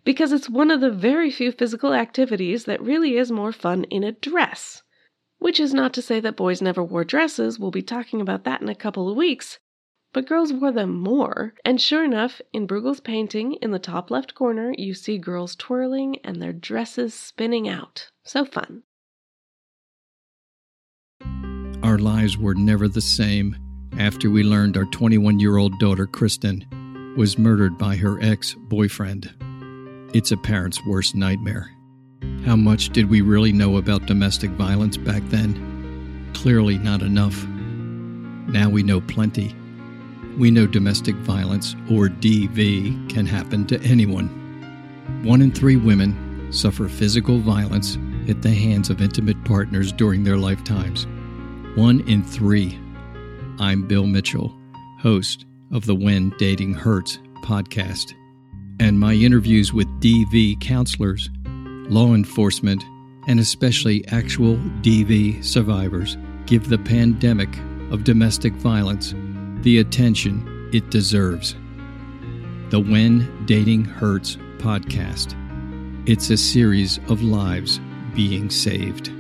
Because 0.02 0.32
it's 0.32 0.49
one 0.49 0.70
of 0.70 0.80
the 0.80 0.90
very 0.90 1.30
few 1.30 1.52
physical 1.52 1.92
activities 1.92 2.64
that 2.64 2.80
really 2.80 3.16
is 3.18 3.30
more 3.30 3.52
fun 3.52 3.84
in 3.84 4.02
a 4.02 4.12
dress. 4.12 4.82
Which 5.38 5.60
is 5.60 5.75
not 5.75 5.92
to 5.94 6.02
say 6.02 6.20
that 6.20 6.37
boys 6.37 6.62
never 6.62 6.82
wore 6.82 7.04
dresses, 7.04 7.58
we'll 7.58 7.70
be 7.70 7.82
talking 7.82 8.22
about 8.22 8.44
that 8.44 8.62
in 8.62 8.68
a 8.70 8.75
couple 8.75 9.10
of 9.10 9.16
weeks. 9.16 9.58
But 10.14 10.28
girls 10.28 10.52
wore 10.52 10.71
them 10.71 10.94
more, 10.94 11.54
and 11.64 11.80
sure 11.80 12.04
enough, 12.04 12.40
in 12.52 12.68
Bruegel's 12.68 13.00
painting, 13.00 13.54
in 13.54 13.73
the 13.73 13.80
top 13.80 14.12
left 14.12 14.37
corner, 14.37 14.73
you 14.78 14.94
see 14.94 15.18
girls 15.18 15.56
twirling 15.56 16.18
and 16.23 16.40
their 16.40 16.52
dresses 16.52 17.12
spinning 17.12 17.68
out. 17.68 18.11
So 18.23 18.44
fun. 18.44 18.85
Our 21.83 21.99
lives 21.99 22.38
were 22.38 22.54
never 22.54 22.87
the 22.87 23.00
same 23.00 23.56
after 23.99 24.30
we 24.30 24.44
learned 24.44 24.76
our 24.76 24.85
21 24.85 25.40
year 25.40 25.56
old 25.56 25.76
daughter, 25.80 26.06
Kristen, 26.06 26.64
was 27.16 27.37
murdered 27.37 27.76
by 27.76 27.97
her 27.97 28.21
ex 28.23 28.54
boyfriend. 28.54 29.35
It's 30.14 30.30
a 30.30 30.37
parent's 30.37 30.80
worst 30.87 31.16
nightmare. 31.16 31.68
How 32.44 32.54
much 32.54 32.90
did 32.90 33.11
we 33.11 33.21
really 33.21 33.52
know 33.52 33.78
about 33.78 34.06
domestic 34.06 34.50
violence 34.50 34.97
back 34.97 35.23
then? 35.25 36.30
Clearly 36.35 36.78
not 36.78 37.02
enough. 37.02 37.44
Now 37.49 38.68
we 38.68 38.85
know 38.85 39.00
plenty. 39.00 39.56
We 40.36 40.50
know 40.50 40.66
domestic 40.66 41.14
violence, 41.16 41.74
or 41.88 42.08
DV, 42.08 43.08
can 43.08 43.24
happen 43.24 43.66
to 43.66 43.80
anyone. 43.82 44.28
One 45.22 45.40
in 45.42 45.52
three 45.52 45.76
women 45.76 46.52
suffer 46.52 46.88
physical 46.88 47.38
violence 47.38 47.96
at 48.28 48.42
the 48.42 48.50
hands 48.50 48.90
of 48.90 49.00
intimate 49.00 49.42
partners 49.44 49.92
during 49.92 50.24
their 50.24 50.36
lifetimes. 50.36 51.06
One 51.76 52.00
in 52.08 52.24
three. 52.24 52.78
I'm 53.60 53.86
Bill 53.86 54.06
Mitchell, 54.06 54.52
host 54.98 55.46
of 55.72 55.86
the 55.86 55.94
When 55.94 56.30
Dating 56.38 56.74
Hurts 56.74 57.18
podcast, 57.42 58.12
and 58.80 58.98
my 58.98 59.12
interviews 59.12 59.72
with 59.72 59.86
DV 60.00 60.60
counselors, 60.60 61.30
law 61.44 62.12
enforcement, 62.12 62.82
and 63.28 63.38
especially 63.38 64.06
actual 64.08 64.56
DV 64.82 65.44
survivors 65.44 66.16
give 66.46 66.68
the 66.68 66.78
pandemic 66.78 67.56
of 67.92 68.02
domestic 68.02 68.52
violence 68.54 69.14
the 69.64 69.78
attention 69.78 70.68
it 70.75 70.90
deserves. 70.90 71.54
The 72.68 72.78
When 72.78 73.47
Dating 73.47 73.83
Hurts 73.83 74.37
podcast. 74.59 75.35
It's 76.06 76.28
a 76.28 76.37
series 76.37 76.99
of 77.09 77.23
lives 77.23 77.80
being 78.14 78.50
saved. 78.50 79.11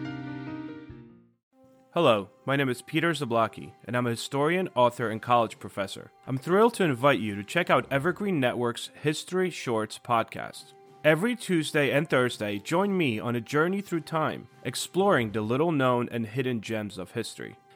Hello, 1.94 2.28
my 2.44 2.56
name 2.56 2.68
is 2.68 2.82
Peter 2.82 3.12
Zablocki, 3.12 3.72
and 3.86 3.96
I'm 3.96 4.06
a 4.06 4.10
historian, 4.10 4.68
author, 4.74 5.08
and 5.08 5.22
college 5.22 5.58
professor. 5.58 6.10
I'm 6.26 6.36
thrilled 6.36 6.74
to 6.74 6.84
invite 6.84 7.20
you 7.20 7.34
to 7.36 7.42
check 7.42 7.70
out 7.70 7.90
Evergreen 7.90 8.38
Network's 8.38 8.90
History 9.02 9.48
Shorts 9.48 9.98
podcast. 9.98 10.74
Every 11.02 11.36
Tuesday 11.36 11.90
and 11.90 12.08
Thursday, 12.08 12.58
join 12.58 12.94
me 12.94 13.18
on 13.18 13.34
a 13.34 13.40
journey 13.40 13.80
through 13.80 14.00
time, 14.00 14.48
exploring 14.62 15.32
the 15.32 15.40
little 15.40 15.72
known 15.72 16.06
and 16.12 16.26
hidden 16.26 16.60
gems 16.60 16.98
of 16.98 17.12
history. 17.12 17.56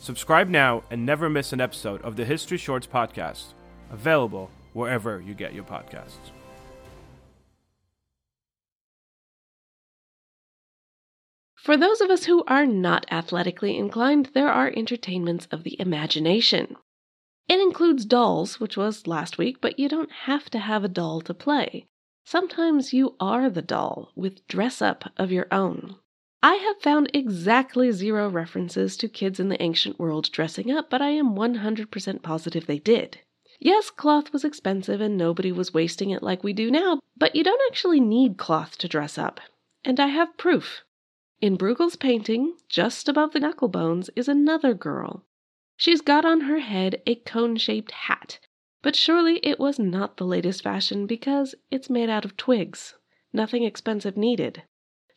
Subscribe 0.00 0.48
now 0.48 0.82
and 0.90 1.04
never 1.04 1.28
miss 1.28 1.52
an 1.52 1.60
episode 1.60 2.00
of 2.02 2.16
the 2.16 2.24
History 2.24 2.56
Shorts 2.56 2.86
podcast, 2.86 3.54
available 3.90 4.50
wherever 4.72 5.20
you 5.20 5.34
get 5.34 5.54
your 5.54 5.64
podcasts. 5.64 6.32
For 11.56 11.76
those 11.76 12.00
of 12.00 12.08
us 12.08 12.24
who 12.24 12.44
are 12.46 12.64
not 12.64 13.04
athletically 13.10 13.76
inclined, 13.76 14.30
there 14.32 14.48
are 14.48 14.72
entertainments 14.74 15.46
of 15.50 15.64
the 15.64 15.78
imagination. 15.78 16.76
It 17.48 17.60
includes 17.60 18.06
dolls, 18.06 18.60
which 18.60 18.76
was 18.76 19.06
last 19.06 19.36
week, 19.36 19.60
but 19.60 19.78
you 19.78 19.88
don't 19.88 20.12
have 20.24 20.48
to 20.50 20.58
have 20.58 20.84
a 20.84 20.88
doll 20.88 21.20
to 21.22 21.34
play. 21.34 21.86
Sometimes 22.24 22.92
you 22.92 23.16
are 23.20 23.50
the 23.50 23.62
doll 23.62 24.12
with 24.14 24.46
dress 24.46 24.80
up 24.80 25.12
of 25.16 25.32
your 25.32 25.46
own. 25.50 25.96
I 26.42 26.54
have 26.54 26.80
found 26.80 27.10
exactly 27.12 27.90
zero 27.90 28.28
references 28.28 28.96
to 28.98 29.08
kids 29.08 29.40
in 29.40 29.48
the 29.48 29.60
ancient 29.60 29.98
world 29.98 30.30
dressing 30.30 30.70
up, 30.70 30.88
but 30.88 31.02
I 31.02 31.10
am 31.10 31.34
100% 31.34 32.22
positive 32.22 32.66
they 32.66 32.78
did. 32.78 33.18
Yes, 33.58 33.90
cloth 33.90 34.32
was 34.32 34.44
expensive 34.44 35.00
and 35.00 35.16
nobody 35.16 35.50
was 35.50 35.74
wasting 35.74 36.10
it 36.10 36.22
like 36.22 36.44
we 36.44 36.52
do 36.52 36.70
now, 36.70 37.00
but 37.16 37.34
you 37.34 37.42
don't 37.42 37.60
actually 37.68 37.98
need 37.98 38.38
cloth 38.38 38.78
to 38.78 38.88
dress 38.88 39.18
up. 39.18 39.40
And 39.84 39.98
I 39.98 40.06
have 40.06 40.36
proof. 40.36 40.84
In 41.40 41.56
Bruegel's 41.56 41.96
painting, 41.96 42.56
just 42.68 43.08
above 43.08 43.32
the 43.32 43.40
knuckle 43.40 43.68
bones, 43.68 44.08
is 44.14 44.28
another 44.28 44.74
girl. 44.74 45.24
She's 45.76 46.00
got 46.00 46.24
on 46.24 46.42
her 46.42 46.60
head 46.60 47.02
a 47.04 47.16
cone 47.16 47.56
shaped 47.56 47.90
hat, 47.90 48.38
but 48.80 48.94
surely 48.94 49.38
it 49.42 49.58
was 49.58 49.80
not 49.80 50.18
the 50.18 50.24
latest 50.24 50.62
fashion 50.62 51.06
because 51.06 51.56
it's 51.72 51.90
made 51.90 52.10
out 52.10 52.24
of 52.24 52.36
twigs. 52.36 52.94
Nothing 53.32 53.64
expensive 53.64 54.16
needed. 54.16 54.62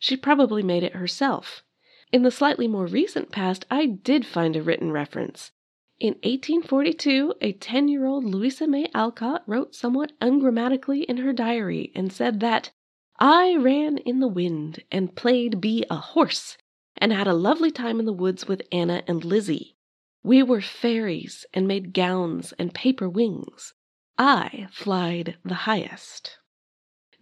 She 0.04 0.16
probably 0.16 0.64
made 0.64 0.82
it 0.82 0.96
herself. 0.96 1.62
In 2.10 2.24
the 2.24 2.32
slightly 2.32 2.66
more 2.66 2.86
recent 2.86 3.30
past, 3.30 3.64
I 3.70 3.86
did 3.86 4.26
find 4.26 4.56
a 4.56 4.62
written 4.62 4.90
reference. 4.90 5.52
In 6.00 6.14
1842, 6.24 7.34
a 7.40 7.52
10 7.52 7.86
year 7.86 8.04
old 8.04 8.24
Louisa 8.24 8.66
May 8.66 8.90
Alcott 8.94 9.44
wrote 9.46 9.76
somewhat 9.76 10.10
ungrammatically 10.20 11.04
in 11.04 11.18
her 11.18 11.32
diary 11.32 11.92
and 11.94 12.12
said 12.12 12.40
that 12.40 12.72
I 13.20 13.54
ran 13.54 13.98
in 13.98 14.18
the 14.18 14.26
wind 14.26 14.82
and 14.90 15.14
played 15.14 15.60
be 15.60 15.84
a 15.88 15.98
horse 15.98 16.58
and 16.96 17.12
had 17.12 17.28
a 17.28 17.32
lovely 17.32 17.70
time 17.70 18.00
in 18.00 18.04
the 18.04 18.12
woods 18.12 18.48
with 18.48 18.66
Anna 18.72 19.04
and 19.06 19.24
Lizzie. 19.24 19.76
We 20.24 20.42
were 20.42 20.60
fairies 20.60 21.46
and 21.54 21.68
made 21.68 21.94
gowns 21.94 22.50
and 22.58 22.74
paper 22.74 23.08
wings. 23.08 23.72
I 24.18 24.66
flied 24.72 25.36
the 25.44 25.54
highest. 25.54 26.38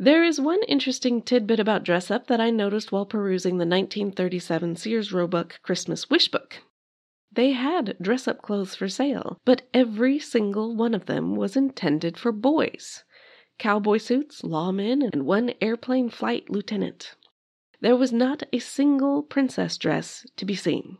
There 0.02 0.24
is 0.24 0.40
one 0.40 0.62
interesting 0.66 1.20
tidbit 1.20 1.60
about 1.60 1.84
dress 1.84 2.10
up 2.10 2.26
that 2.28 2.40
I 2.40 2.48
noticed 2.48 2.90
while 2.90 3.04
perusing 3.04 3.58
the 3.58 3.66
1937 3.66 4.76
Sears 4.76 5.12
Roebuck 5.12 5.60
Christmas 5.60 6.08
Wish 6.08 6.28
Book. 6.28 6.62
They 7.30 7.50
had 7.50 7.98
dress 8.00 8.26
up 8.26 8.40
clothes 8.40 8.74
for 8.74 8.88
sale, 8.88 9.36
but 9.44 9.68
every 9.74 10.18
single 10.18 10.74
one 10.74 10.94
of 10.94 11.04
them 11.04 11.36
was 11.36 11.54
intended 11.54 12.16
for 12.16 12.32
boys 12.32 13.04
cowboy 13.58 13.98
suits, 13.98 14.40
lawmen, 14.40 15.02
and 15.02 15.26
one 15.26 15.52
airplane 15.60 16.08
flight 16.08 16.48
lieutenant. 16.48 17.14
There 17.82 17.94
was 17.94 18.10
not 18.10 18.42
a 18.54 18.58
single 18.58 19.22
princess 19.22 19.76
dress 19.76 20.26
to 20.36 20.46
be 20.46 20.54
seen. 20.54 20.96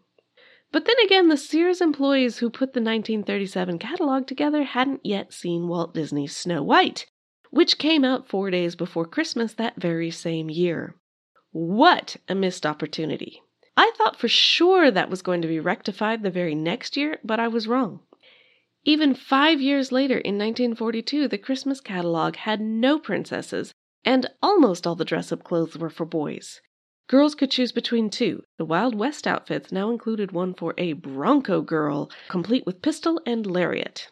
But 0.73 0.85
then 0.85 0.97
again, 1.03 1.29
the 1.29 1.39
Sears 1.39 1.81
employees 1.81 2.37
who 2.37 2.51
put 2.51 2.75
the 2.75 2.83
1937 2.83 3.79
catalog 3.79 4.27
together 4.27 4.65
hadn't 4.65 5.07
yet 5.07 5.33
seen 5.33 5.69
Walt 5.69 5.95
Disney's 5.95 6.37
Snow 6.37 6.63
White, 6.63 7.07
which 7.51 7.79
came 7.79 8.05
out 8.05 8.29
four 8.29 8.51
days 8.51 8.75
before 8.75 9.05
Christmas 9.05 9.53
that 9.55 9.77
very 9.77 10.11
same 10.11 10.49
year. 10.49 10.95
What 11.53 12.17
a 12.29 12.35
missed 12.35 12.65
opportunity! 12.65 13.43
I 13.77 13.93
thought 13.97 14.19
for 14.19 14.29
sure 14.29 14.91
that 14.91 15.11
was 15.11 15.23
going 15.23 15.43
to 15.43 15.49
be 15.49 15.61
rectified 15.61 16.23
the 16.23 16.31
very 16.31 16.55
next 16.55 16.97
year, 16.97 17.19
but 17.25 17.41
I 17.41 17.49
was 17.49 17.69
wrong. 17.69 18.01
Even 18.85 19.15
five 19.15 19.61
years 19.61 19.93
later, 19.93 20.19
in 20.19 20.39
1942, 20.39 21.29
the 21.29 21.39
Christmas 21.39 21.81
catalog 21.81 22.37
had 22.37 22.61
no 22.61 22.99
princesses, 22.99 23.75
and 24.05 24.31
almost 24.43 24.87
all 24.87 24.95
the 24.95 25.05
dress 25.05 25.33
up 25.33 25.45
clothes 25.45 25.77
were 25.77 25.91
for 25.91 26.07
boys. 26.07 26.61
Girls 27.07 27.35
could 27.35 27.51
choose 27.51 27.73
between 27.73 28.09
two. 28.09 28.45
The 28.57 28.65
Wild 28.65 28.95
West 28.95 29.27
outfits 29.27 29.73
now 29.73 29.91
included 29.91 30.33
one 30.33 30.55
for 30.55 30.75
a 30.79 30.93
Bronco 30.93 31.61
girl, 31.61 32.11
complete 32.29 32.65
with 32.65 32.83
pistol 32.83 33.21
and 33.27 33.45
lariat. 33.45 34.09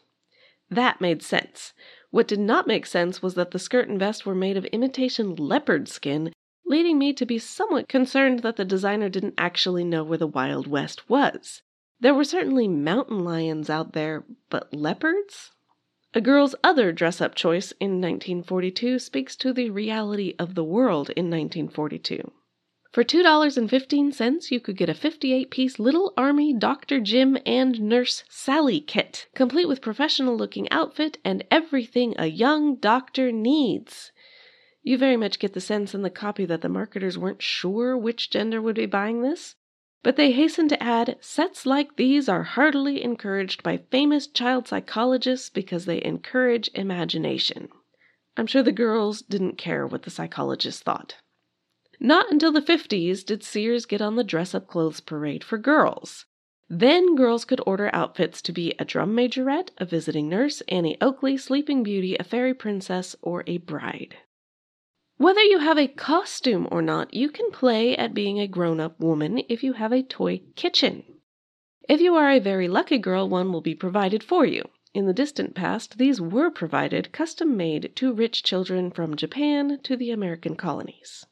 That 0.68 1.00
made 1.00 1.22
sense. 1.22 1.72
What 2.10 2.28
did 2.28 2.40
not 2.40 2.66
make 2.66 2.86
sense 2.86 3.22
was 3.22 3.34
that 3.34 3.50
the 3.50 3.58
skirt 3.58 3.88
and 3.88 3.98
vest 3.98 4.24
were 4.24 4.34
made 4.34 4.56
of 4.56 4.64
imitation 4.66 5.34
leopard 5.36 5.88
skin, 5.88 6.32
leading 6.64 6.98
me 6.98 7.12
to 7.12 7.26
be 7.26 7.38
somewhat 7.38 7.88
concerned 7.88 8.40
that 8.40 8.56
the 8.56 8.64
designer 8.64 9.08
didn't 9.08 9.34
actually 9.36 9.84
know 9.84 10.02
where 10.04 10.18
the 10.18 10.26
Wild 10.26 10.66
West 10.66 11.08
was. 11.10 11.62
There 12.00 12.14
were 12.14 12.24
certainly 12.24 12.68
mountain 12.68 13.24
lions 13.24 13.68
out 13.68 13.92
there, 13.92 14.24
but 14.48 14.72
leopards? 14.72 15.50
A 16.14 16.20
girl's 16.22 16.54
other 16.64 16.92
dress 16.92 17.20
up 17.20 17.34
choice 17.34 17.72
in 17.72 18.00
1942 18.00 18.98
speaks 18.98 19.36
to 19.36 19.52
the 19.52 19.68
reality 19.68 20.34
of 20.38 20.54
the 20.54 20.64
world 20.64 21.10
in 21.10 21.26
1942. 21.26 22.32
For 22.98 23.04
$2.15, 23.04 24.50
you 24.50 24.58
could 24.58 24.76
get 24.76 24.88
a 24.88 24.92
58 24.92 25.52
piece 25.52 25.78
Little 25.78 26.12
Army 26.16 26.52
Dr. 26.52 26.98
Jim 26.98 27.38
and 27.46 27.80
Nurse 27.80 28.24
Sally 28.28 28.80
kit, 28.80 29.28
complete 29.36 29.68
with 29.68 29.80
professional 29.80 30.36
looking 30.36 30.68
outfit 30.72 31.18
and 31.24 31.44
everything 31.48 32.16
a 32.18 32.26
young 32.26 32.74
doctor 32.74 33.30
needs. 33.30 34.10
You 34.82 34.98
very 34.98 35.16
much 35.16 35.38
get 35.38 35.52
the 35.52 35.60
sense 35.60 35.94
in 35.94 36.02
the 36.02 36.10
copy 36.10 36.44
that 36.46 36.60
the 36.60 36.68
marketers 36.68 37.16
weren't 37.16 37.40
sure 37.40 37.96
which 37.96 38.30
gender 38.30 38.60
would 38.60 38.74
be 38.74 38.86
buying 38.86 39.22
this, 39.22 39.54
but 40.02 40.16
they 40.16 40.32
hasten 40.32 40.66
to 40.66 40.82
add 40.82 41.18
sets 41.20 41.64
like 41.64 41.94
these 41.94 42.28
are 42.28 42.42
heartily 42.42 43.04
encouraged 43.04 43.62
by 43.62 43.76
famous 43.76 44.26
child 44.26 44.66
psychologists 44.66 45.50
because 45.50 45.84
they 45.84 46.02
encourage 46.02 46.68
imagination. 46.74 47.68
I'm 48.36 48.48
sure 48.48 48.64
the 48.64 48.72
girls 48.72 49.22
didn't 49.22 49.56
care 49.56 49.86
what 49.86 50.02
the 50.02 50.10
psychologists 50.10 50.82
thought. 50.82 51.14
Not 52.00 52.30
until 52.30 52.52
the 52.52 52.62
50s 52.62 53.24
did 53.24 53.42
Sears 53.42 53.84
get 53.84 54.00
on 54.00 54.14
the 54.14 54.22
dress 54.22 54.54
up 54.54 54.68
clothes 54.68 55.00
parade 55.00 55.42
for 55.42 55.58
girls. 55.58 56.26
Then 56.68 57.16
girls 57.16 57.44
could 57.44 57.60
order 57.66 57.90
outfits 57.92 58.40
to 58.42 58.52
be 58.52 58.74
a 58.78 58.84
drum 58.84 59.16
majorette, 59.16 59.70
a 59.78 59.84
visiting 59.84 60.28
nurse, 60.28 60.60
Annie 60.68 60.96
Oakley, 61.00 61.36
Sleeping 61.36 61.82
Beauty, 61.82 62.14
a 62.16 62.22
fairy 62.22 62.54
princess, 62.54 63.16
or 63.20 63.42
a 63.46 63.58
bride. 63.58 64.16
Whether 65.16 65.42
you 65.42 65.58
have 65.58 65.78
a 65.78 65.88
costume 65.88 66.68
or 66.70 66.82
not, 66.82 67.12
you 67.14 67.30
can 67.30 67.50
play 67.50 67.96
at 67.96 68.14
being 68.14 68.38
a 68.38 68.46
grown 68.46 68.78
up 68.78 69.00
woman 69.00 69.42
if 69.48 69.64
you 69.64 69.72
have 69.72 69.92
a 69.92 70.04
toy 70.04 70.42
kitchen. 70.54 71.02
If 71.88 72.00
you 72.00 72.14
are 72.14 72.30
a 72.30 72.38
very 72.38 72.68
lucky 72.68 72.98
girl, 72.98 73.28
one 73.28 73.50
will 73.50 73.60
be 73.60 73.74
provided 73.74 74.22
for 74.22 74.46
you. 74.46 74.68
In 74.94 75.06
the 75.06 75.12
distant 75.12 75.56
past, 75.56 75.98
these 75.98 76.20
were 76.20 76.50
provided 76.50 77.10
custom 77.10 77.56
made 77.56 77.96
to 77.96 78.12
rich 78.12 78.44
children 78.44 78.92
from 78.92 79.16
Japan 79.16 79.80
to 79.82 79.96
the 79.96 80.12
American 80.12 80.54
colonies. 80.54 81.26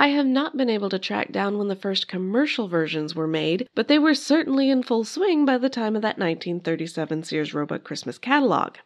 I 0.00 0.08
have 0.08 0.24
not 0.24 0.56
been 0.56 0.70
able 0.70 0.88
to 0.88 0.98
track 0.98 1.30
down 1.30 1.58
when 1.58 1.68
the 1.68 1.76
first 1.76 2.08
commercial 2.08 2.68
versions 2.68 3.14
were 3.14 3.26
made, 3.26 3.68
but 3.74 3.86
they 3.86 3.98
were 3.98 4.14
certainly 4.14 4.70
in 4.70 4.82
full 4.82 5.04
swing 5.04 5.44
by 5.44 5.58
the 5.58 5.68
time 5.68 5.94
of 5.94 6.00
that 6.00 6.16
1937 6.16 7.22
Sears 7.22 7.52
Roebuck 7.52 7.84
Christmas 7.84 8.16
catalog. 8.16 8.76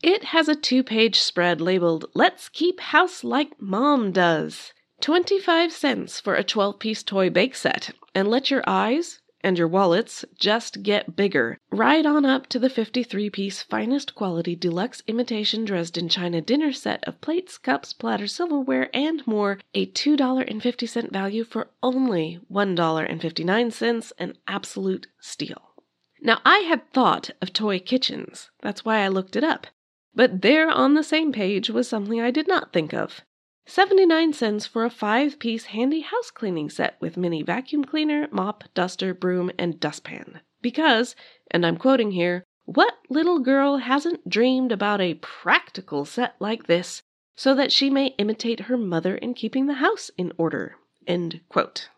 It 0.00 0.22
has 0.22 0.46
a 0.46 0.54
two 0.54 0.84
page 0.84 1.18
spread 1.18 1.60
labeled 1.60 2.04
Let's 2.14 2.48
Keep 2.50 2.78
House 2.78 3.24
Like 3.24 3.60
Mom 3.60 4.12
Does. 4.12 4.72
25 5.00 5.72
cents 5.72 6.20
for 6.20 6.36
a 6.36 6.44
12 6.44 6.78
piece 6.78 7.02
toy 7.02 7.28
bake 7.28 7.56
set, 7.56 7.90
and 8.14 8.28
let 8.28 8.48
your 8.48 8.62
eyes 8.64 9.18
and 9.40 9.56
your 9.56 9.68
wallets 9.68 10.24
just 10.36 10.82
get 10.82 11.14
bigger, 11.14 11.58
right 11.70 12.04
on 12.04 12.24
up 12.24 12.46
to 12.48 12.58
the 12.58 12.68
53 12.70 13.30
piece 13.30 13.62
finest 13.62 14.14
quality 14.14 14.56
deluxe 14.56 15.02
imitation 15.06 15.64
Dresden 15.64 16.08
china 16.08 16.40
dinner 16.40 16.72
set 16.72 17.02
of 17.04 17.20
plates, 17.20 17.58
cups, 17.58 17.92
platters, 17.92 18.34
silverware, 18.34 18.90
and 18.92 19.26
more, 19.26 19.58
a 19.74 19.86
$2.50 19.86 21.10
value 21.12 21.44
for 21.44 21.70
only 21.82 22.40
$1.59, 22.50 24.12
an 24.18 24.38
absolute 24.46 25.06
steal. 25.20 25.62
Now, 26.20 26.40
I 26.44 26.58
had 26.58 26.92
thought 26.92 27.30
of 27.40 27.52
toy 27.52 27.78
kitchens, 27.78 28.50
that's 28.60 28.84
why 28.84 28.98
I 28.98 29.08
looked 29.08 29.36
it 29.36 29.44
up, 29.44 29.68
but 30.14 30.42
there 30.42 30.68
on 30.68 30.94
the 30.94 31.04
same 31.04 31.32
page 31.32 31.70
was 31.70 31.88
something 31.88 32.20
I 32.20 32.32
did 32.32 32.48
not 32.48 32.72
think 32.72 32.92
of. 32.92 33.22
79 33.70 34.32
cents 34.32 34.64
for 34.64 34.86
a 34.86 34.90
five 34.90 35.38
piece 35.38 35.66
handy 35.66 36.00
house 36.00 36.30
cleaning 36.30 36.70
set 36.70 36.96
with 37.00 37.18
mini 37.18 37.42
vacuum 37.42 37.84
cleaner, 37.84 38.26
mop, 38.30 38.64
duster, 38.72 39.12
broom, 39.12 39.50
and 39.58 39.78
dustpan. 39.78 40.40
Because, 40.62 41.14
and 41.50 41.66
I'm 41.66 41.76
quoting 41.76 42.12
here, 42.12 42.44
what 42.64 42.94
little 43.10 43.40
girl 43.40 43.76
hasn't 43.76 44.26
dreamed 44.26 44.72
about 44.72 45.02
a 45.02 45.20
practical 45.20 46.06
set 46.06 46.34
like 46.40 46.66
this 46.66 47.02
so 47.36 47.54
that 47.56 47.70
she 47.70 47.90
may 47.90 48.14
imitate 48.16 48.60
her 48.60 48.78
mother 48.78 49.16
in 49.16 49.34
keeping 49.34 49.66
the 49.66 49.74
house 49.74 50.10
in 50.16 50.32
order? 50.38 50.76
End 51.06 51.42
quote. 51.50 51.90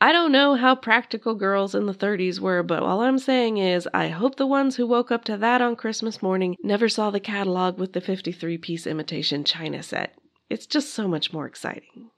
I 0.00 0.10
don't 0.10 0.32
know 0.32 0.56
how 0.56 0.74
practical 0.74 1.36
girls 1.36 1.76
in 1.76 1.86
the 1.86 1.94
30s 1.94 2.40
were, 2.40 2.64
but 2.64 2.82
all 2.82 3.02
I'm 3.02 3.20
saying 3.20 3.58
is 3.58 3.88
I 3.94 4.08
hope 4.08 4.34
the 4.34 4.48
ones 4.48 4.74
who 4.74 4.88
woke 4.88 5.12
up 5.12 5.22
to 5.26 5.36
that 5.36 5.62
on 5.62 5.76
Christmas 5.76 6.20
morning 6.20 6.56
never 6.60 6.88
saw 6.88 7.10
the 7.12 7.20
catalog 7.20 7.78
with 7.78 7.92
the 7.92 8.00
53 8.00 8.58
piece 8.58 8.84
imitation 8.84 9.44
china 9.44 9.80
set. 9.80 10.18
It's 10.52 10.66
just 10.66 10.92
so 10.92 11.08
much 11.08 11.32
more 11.32 11.46
exciting. 11.46 12.10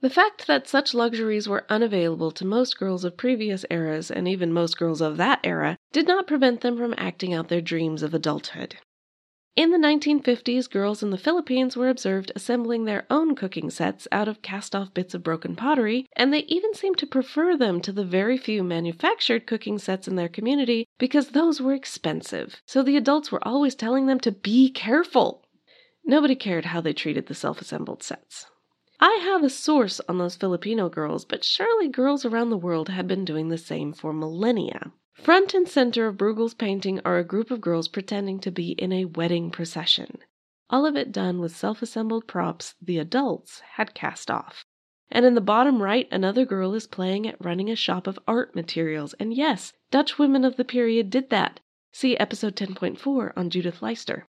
The 0.00 0.08
fact 0.08 0.46
that 0.46 0.68
such 0.68 0.94
luxuries 0.94 1.48
were 1.48 1.66
unavailable 1.68 2.30
to 2.30 2.44
most 2.44 2.78
girls 2.78 3.02
of 3.02 3.16
previous 3.16 3.64
eras, 3.68 4.08
and 4.08 4.28
even 4.28 4.52
most 4.52 4.78
girls 4.78 5.00
of 5.00 5.16
that 5.16 5.40
era, 5.42 5.76
did 5.90 6.06
not 6.06 6.28
prevent 6.28 6.60
them 6.60 6.76
from 6.76 6.94
acting 6.96 7.34
out 7.34 7.48
their 7.48 7.60
dreams 7.60 8.04
of 8.04 8.14
adulthood. 8.14 8.76
In 9.56 9.72
the 9.72 9.78
1950s, 9.78 10.70
girls 10.70 11.02
in 11.02 11.10
the 11.10 11.18
Philippines 11.18 11.76
were 11.76 11.88
observed 11.88 12.30
assembling 12.36 12.84
their 12.84 13.04
own 13.10 13.34
cooking 13.34 13.68
sets 13.68 14.06
out 14.12 14.28
of 14.28 14.42
cast 14.42 14.76
off 14.76 14.94
bits 14.94 15.12
of 15.12 15.24
broken 15.24 15.56
pottery, 15.56 16.06
and 16.14 16.32
they 16.32 16.44
even 16.44 16.72
seemed 16.72 16.98
to 16.98 17.06
prefer 17.06 17.56
them 17.56 17.80
to 17.80 17.90
the 17.90 18.04
very 18.04 18.38
few 18.38 18.62
manufactured 18.62 19.44
cooking 19.44 19.80
sets 19.80 20.06
in 20.06 20.14
their 20.14 20.28
community 20.28 20.86
because 20.98 21.30
those 21.30 21.60
were 21.60 21.74
expensive. 21.74 22.62
So 22.64 22.84
the 22.84 22.96
adults 22.96 23.32
were 23.32 23.42
always 23.42 23.74
telling 23.74 24.06
them 24.06 24.20
to 24.20 24.30
be 24.30 24.70
careful. 24.70 25.42
Nobody 26.08 26.36
cared 26.36 26.66
how 26.66 26.80
they 26.80 26.92
treated 26.92 27.26
the 27.26 27.34
self 27.34 27.60
assembled 27.60 28.00
sets. 28.00 28.46
I 29.00 29.18
have 29.24 29.42
a 29.42 29.50
source 29.50 30.00
on 30.08 30.18
those 30.18 30.36
Filipino 30.36 30.88
girls, 30.88 31.24
but 31.24 31.42
surely 31.42 31.88
girls 31.88 32.24
around 32.24 32.50
the 32.50 32.56
world 32.56 32.88
had 32.90 33.08
been 33.08 33.24
doing 33.24 33.48
the 33.48 33.58
same 33.58 33.92
for 33.92 34.12
millennia. 34.12 34.92
Front 35.14 35.52
and 35.52 35.68
center 35.68 36.06
of 36.06 36.16
Bruegel's 36.16 36.54
painting 36.54 37.00
are 37.04 37.18
a 37.18 37.24
group 37.24 37.50
of 37.50 37.60
girls 37.60 37.88
pretending 37.88 38.38
to 38.38 38.52
be 38.52 38.70
in 38.70 38.92
a 38.92 39.06
wedding 39.06 39.50
procession. 39.50 40.18
All 40.70 40.86
of 40.86 40.94
it 40.94 41.10
done 41.10 41.40
with 41.40 41.56
self 41.56 41.82
assembled 41.82 42.28
props 42.28 42.76
the 42.80 42.98
adults 42.98 43.58
had 43.74 43.92
cast 43.92 44.30
off. 44.30 44.64
And 45.10 45.24
in 45.24 45.34
the 45.34 45.40
bottom 45.40 45.82
right, 45.82 46.06
another 46.12 46.44
girl 46.44 46.72
is 46.72 46.86
playing 46.86 47.26
at 47.26 47.44
running 47.44 47.68
a 47.68 47.74
shop 47.74 48.06
of 48.06 48.20
art 48.28 48.54
materials. 48.54 49.12
And 49.14 49.34
yes, 49.34 49.72
Dutch 49.90 50.20
women 50.20 50.44
of 50.44 50.56
the 50.56 50.64
period 50.64 51.10
did 51.10 51.30
that. 51.30 51.58
See 51.90 52.16
episode 52.16 52.54
10.4 52.54 53.32
on 53.36 53.50
Judith 53.50 53.82
Leyster. 53.82 54.28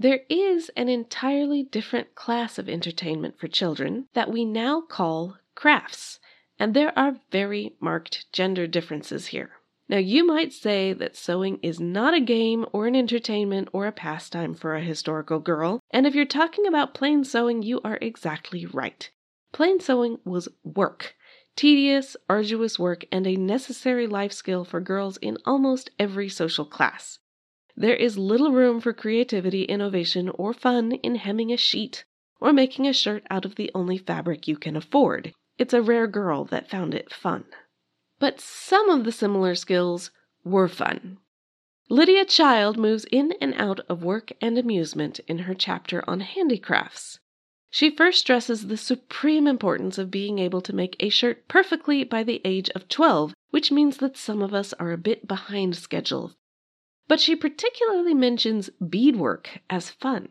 There 0.00 0.20
is 0.28 0.68
an 0.76 0.88
entirely 0.88 1.64
different 1.64 2.14
class 2.14 2.56
of 2.56 2.68
entertainment 2.68 3.36
for 3.36 3.48
children 3.48 4.06
that 4.14 4.30
we 4.30 4.44
now 4.44 4.80
call 4.80 5.38
crafts, 5.56 6.20
and 6.56 6.72
there 6.72 6.96
are 6.96 7.20
very 7.32 7.74
marked 7.80 8.32
gender 8.32 8.68
differences 8.68 9.26
here. 9.26 9.50
Now, 9.88 9.96
you 9.96 10.24
might 10.24 10.52
say 10.52 10.92
that 10.92 11.16
sewing 11.16 11.58
is 11.62 11.80
not 11.80 12.14
a 12.14 12.20
game 12.20 12.64
or 12.72 12.86
an 12.86 12.94
entertainment 12.94 13.70
or 13.72 13.88
a 13.88 13.92
pastime 13.92 14.54
for 14.54 14.76
a 14.76 14.84
historical 14.84 15.40
girl, 15.40 15.80
and 15.90 16.06
if 16.06 16.14
you're 16.14 16.26
talking 16.26 16.68
about 16.68 16.94
plain 16.94 17.24
sewing, 17.24 17.64
you 17.64 17.80
are 17.82 17.98
exactly 18.00 18.66
right. 18.66 19.10
Plain 19.50 19.80
sewing 19.80 20.20
was 20.24 20.48
work, 20.62 21.16
tedious, 21.56 22.16
arduous 22.28 22.78
work, 22.78 23.04
and 23.10 23.26
a 23.26 23.34
necessary 23.34 24.06
life 24.06 24.32
skill 24.32 24.64
for 24.64 24.80
girls 24.80 25.16
in 25.16 25.38
almost 25.44 25.90
every 25.98 26.28
social 26.28 26.64
class. 26.64 27.18
There 27.80 27.94
is 27.94 28.18
little 28.18 28.50
room 28.50 28.80
for 28.80 28.92
creativity, 28.92 29.62
innovation, 29.62 30.30
or 30.30 30.52
fun 30.52 30.94
in 30.94 31.14
hemming 31.14 31.52
a 31.52 31.56
sheet 31.56 32.04
or 32.40 32.52
making 32.52 32.88
a 32.88 32.92
shirt 32.92 33.22
out 33.30 33.44
of 33.44 33.54
the 33.54 33.70
only 33.72 33.96
fabric 33.96 34.48
you 34.48 34.56
can 34.56 34.74
afford. 34.74 35.32
It's 35.58 35.72
a 35.72 35.80
rare 35.80 36.08
girl 36.08 36.44
that 36.46 36.68
found 36.68 36.92
it 36.92 37.12
fun. 37.12 37.44
But 38.18 38.40
some 38.40 38.90
of 38.90 39.04
the 39.04 39.12
similar 39.12 39.54
skills 39.54 40.10
were 40.42 40.66
fun. 40.66 41.18
Lydia 41.88 42.24
Child 42.24 42.76
moves 42.76 43.04
in 43.12 43.34
and 43.40 43.54
out 43.54 43.78
of 43.88 44.02
work 44.02 44.32
and 44.40 44.58
amusement 44.58 45.20
in 45.28 45.38
her 45.46 45.54
chapter 45.54 46.02
on 46.10 46.18
handicrafts. 46.18 47.20
She 47.70 47.94
first 47.94 48.18
stresses 48.18 48.66
the 48.66 48.76
supreme 48.76 49.46
importance 49.46 49.98
of 49.98 50.10
being 50.10 50.40
able 50.40 50.62
to 50.62 50.74
make 50.74 50.96
a 50.98 51.10
shirt 51.10 51.46
perfectly 51.46 52.02
by 52.02 52.24
the 52.24 52.40
age 52.44 52.70
of 52.70 52.88
12, 52.88 53.34
which 53.50 53.70
means 53.70 53.98
that 53.98 54.16
some 54.16 54.42
of 54.42 54.52
us 54.52 54.72
are 54.80 54.90
a 54.90 54.98
bit 54.98 55.28
behind 55.28 55.76
schedule 55.76 56.34
but 57.08 57.20
she 57.20 57.34
particularly 57.34 58.14
mentions 58.14 58.70
beadwork 58.80 59.60
as 59.68 59.90
fun. 59.90 60.28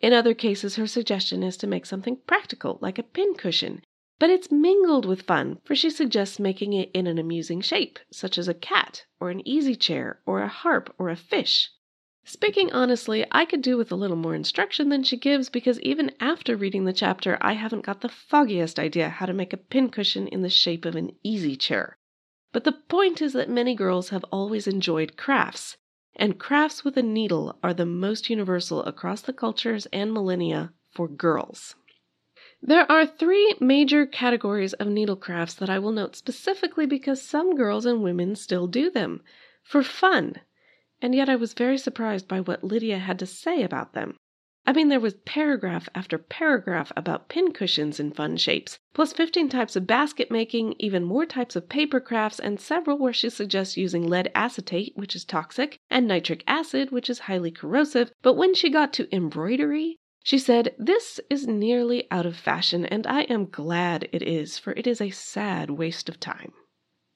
In 0.00 0.12
other 0.12 0.32
cases, 0.32 0.76
her 0.76 0.86
suggestion 0.86 1.42
is 1.42 1.56
to 1.56 1.66
make 1.66 1.84
something 1.84 2.18
practical, 2.26 2.78
like 2.80 2.98
a 2.98 3.02
pincushion, 3.02 3.82
but 4.20 4.30
it's 4.30 4.50
mingled 4.50 5.06
with 5.06 5.22
fun, 5.22 5.58
for 5.64 5.74
she 5.74 5.90
suggests 5.90 6.38
making 6.38 6.72
it 6.72 6.90
in 6.92 7.06
an 7.06 7.18
amusing 7.18 7.60
shape, 7.60 7.98
such 8.10 8.38
as 8.38 8.48
a 8.48 8.54
cat, 8.54 9.06
or 9.20 9.30
an 9.30 9.46
easy 9.46 9.74
chair, 9.74 10.20
or 10.24 10.40
a 10.42 10.48
harp, 10.48 10.94
or 10.98 11.08
a 11.08 11.16
fish. 11.16 11.70
Speaking 12.24 12.70
honestly, 12.72 13.24
I 13.32 13.46
could 13.46 13.62
do 13.62 13.78
with 13.78 13.90
a 13.90 13.96
little 13.96 14.14
more 14.14 14.34
instruction 14.34 14.90
than 14.90 15.02
she 15.02 15.16
gives 15.16 15.48
because 15.48 15.80
even 15.80 16.12
after 16.20 16.56
reading 16.56 16.84
the 16.84 16.92
chapter, 16.92 17.38
I 17.40 17.54
haven't 17.54 17.86
got 17.86 18.02
the 18.02 18.10
foggiest 18.10 18.78
idea 18.78 19.08
how 19.08 19.24
to 19.24 19.32
make 19.32 19.54
a 19.54 19.56
pincushion 19.56 20.28
in 20.28 20.42
the 20.42 20.50
shape 20.50 20.84
of 20.84 20.94
an 20.94 21.12
easy 21.22 21.56
chair. 21.56 21.96
But 22.52 22.64
the 22.64 22.72
point 22.72 23.22
is 23.22 23.32
that 23.32 23.48
many 23.48 23.74
girls 23.74 24.10
have 24.10 24.24
always 24.24 24.66
enjoyed 24.66 25.16
crafts, 25.16 25.77
and 26.18 26.38
crafts 26.38 26.84
with 26.84 26.96
a 26.96 27.02
needle 27.02 27.58
are 27.62 27.72
the 27.72 27.86
most 27.86 28.28
universal 28.28 28.82
across 28.84 29.22
the 29.22 29.32
cultures 29.32 29.86
and 29.92 30.12
millennia 30.12 30.72
for 30.90 31.06
girls. 31.06 31.76
There 32.60 32.90
are 32.90 33.06
three 33.06 33.54
major 33.60 34.04
categories 34.04 34.72
of 34.74 34.88
needle 34.88 35.16
crafts 35.16 35.54
that 35.54 35.70
I 35.70 35.78
will 35.78 35.92
note 35.92 36.16
specifically 36.16 36.86
because 36.86 37.22
some 37.22 37.54
girls 37.54 37.86
and 37.86 38.02
women 38.02 38.34
still 38.34 38.66
do 38.66 38.90
them 38.90 39.22
for 39.62 39.84
fun, 39.84 40.36
and 41.00 41.14
yet 41.14 41.28
I 41.28 41.36
was 41.36 41.54
very 41.54 41.78
surprised 41.78 42.26
by 42.26 42.40
what 42.40 42.64
Lydia 42.64 42.98
had 42.98 43.18
to 43.20 43.26
say 43.26 43.62
about 43.62 43.92
them. 43.92 44.16
I 44.68 44.72
mean, 44.74 44.88
there 44.88 45.00
was 45.00 45.14
paragraph 45.24 45.88
after 45.94 46.18
paragraph 46.18 46.92
about 46.94 47.30
pincushions 47.30 47.98
in 47.98 48.12
fun 48.12 48.36
shapes, 48.36 48.78
plus 48.92 49.14
15 49.14 49.48
types 49.48 49.76
of 49.76 49.86
basket 49.86 50.30
making, 50.30 50.74
even 50.78 51.04
more 51.04 51.24
types 51.24 51.56
of 51.56 51.70
paper 51.70 52.00
crafts, 52.00 52.38
and 52.38 52.60
several 52.60 52.98
where 52.98 53.14
she 53.14 53.30
suggests 53.30 53.78
using 53.78 54.06
lead 54.06 54.30
acetate, 54.34 54.92
which 54.94 55.16
is 55.16 55.24
toxic, 55.24 55.80
and 55.88 56.06
nitric 56.06 56.44
acid, 56.46 56.90
which 56.90 57.08
is 57.08 57.20
highly 57.20 57.50
corrosive. 57.50 58.12
But 58.20 58.34
when 58.34 58.54
she 58.54 58.68
got 58.68 58.92
to 58.92 59.08
embroidery, 59.10 59.96
she 60.22 60.38
said, 60.38 60.74
This 60.78 61.18
is 61.30 61.46
nearly 61.46 62.06
out 62.10 62.26
of 62.26 62.36
fashion, 62.36 62.84
and 62.84 63.06
I 63.06 63.22
am 63.22 63.46
glad 63.46 64.06
it 64.12 64.20
is, 64.20 64.58
for 64.58 64.74
it 64.74 64.86
is 64.86 65.00
a 65.00 65.08
sad 65.08 65.70
waste 65.70 66.10
of 66.10 66.20
time. 66.20 66.52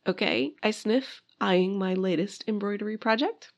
Okay, 0.07 0.55
I 0.63 0.71
sniff, 0.71 1.21
eyeing 1.39 1.79
my 1.79 1.93
latest 1.93 2.45
embroidery 2.49 2.97
project. 2.97 3.53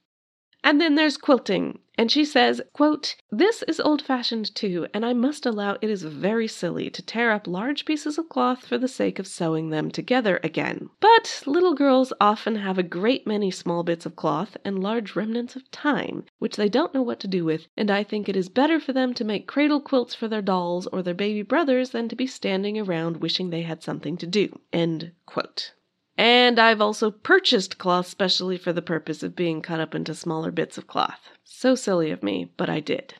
And 0.64 0.80
then 0.80 0.94
there's 0.94 1.18
quilting. 1.18 1.80
And 1.98 2.10
she 2.10 2.24
says, 2.24 2.62
quote, 2.72 3.16
This 3.30 3.62
is 3.64 3.78
old 3.78 4.00
fashioned 4.00 4.54
too, 4.54 4.86
and 4.94 5.04
I 5.04 5.12
must 5.12 5.44
allow 5.44 5.76
it 5.82 5.90
is 5.90 6.02
very 6.02 6.48
silly 6.48 6.88
to 6.88 7.02
tear 7.02 7.30
up 7.32 7.46
large 7.46 7.84
pieces 7.84 8.16
of 8.16 8.30
cloth 8.30 8.66
for 8.66 8.78
the 8.78 8.88
sake 8.88 9.18
of 9.18 9.26
sewing 9.26 9.68
them 9.68 9.90
together 9.90 10.40
again. 10.42 10.88
But 11.00 11.42
little 11.44 11.74
girls 11.74 12.14
often 12.18 12.56
have 12.56 12.78
a 12.78 12.82
great 12.82 13.26
many 13.26 13.50
small 13.50 13.82
bits 13.82 14.06
of 14.06 14.16
cloth 14.16 14.56
and 14.64 14.82
large 14.82 15.14
remnants 15.14 15.54
of 15.54 15.70
time, 15.70 16.24
which 16.38 16.56
they 16.56 16.70
don't 16.70 16.94
know 16.94 17.02
what 17.02 17.20
to 17.20 17.28
do 17.28 17.44
with, 17.44 17.68
and 17.76 17.90
I 17.90 18.02
think 18.02 18.26
it 18.26 18.36
is 18.36 18.48
better 18.48 18.80
for 18.80 18.94
them 18.94 19.12
to 19.14 19.24
make 19.24 19.46
cradle 19.46 19.82
quilts 19.82 20.14
for 20.14 20.28
their 20.28 20.42
dolls 20.42 20.86
or 20.86 21.02
their 21.02 21.12
baby 21.12 21.42
brothers 21.42 21.90
than 21.90 22.08
to 22.08 22.16
be 22.16 22.26
standing 22.26 22.78
around 22.78 23.18
wishing 23.18 23.50
they 23.50 23.62
had 23.62 23.82
something 23.82 24.16
to 24.16 24.26
do. 24.26 24.58
End 24.72 25.12
quote. 25.26 25.74
And 26.16 26.60
I've 26.60 26.80
also 26.80 27.10
purchased 27.10 27.78
cloth 27.78 28.06
specially 28.06 28.56
for 28.56 28.72
the 28.72 28.82
purpose 28.82 29.22
of 29.22 29.34
being 29.34 29.60
cut 29.62 29.80
up 29.80 29.94
into 29.94 30.14
smaller 30.14 30.50
bits 30.50 30.78
of 30.78 30.86
cloth. 30.86 31.30
So 31.42 31.74
silly 31.74 32.10
of 32.10 32.22
me, 32.22 32.52
but 32.56 32.70
I 32.70 32.80
did. 32.80 33.14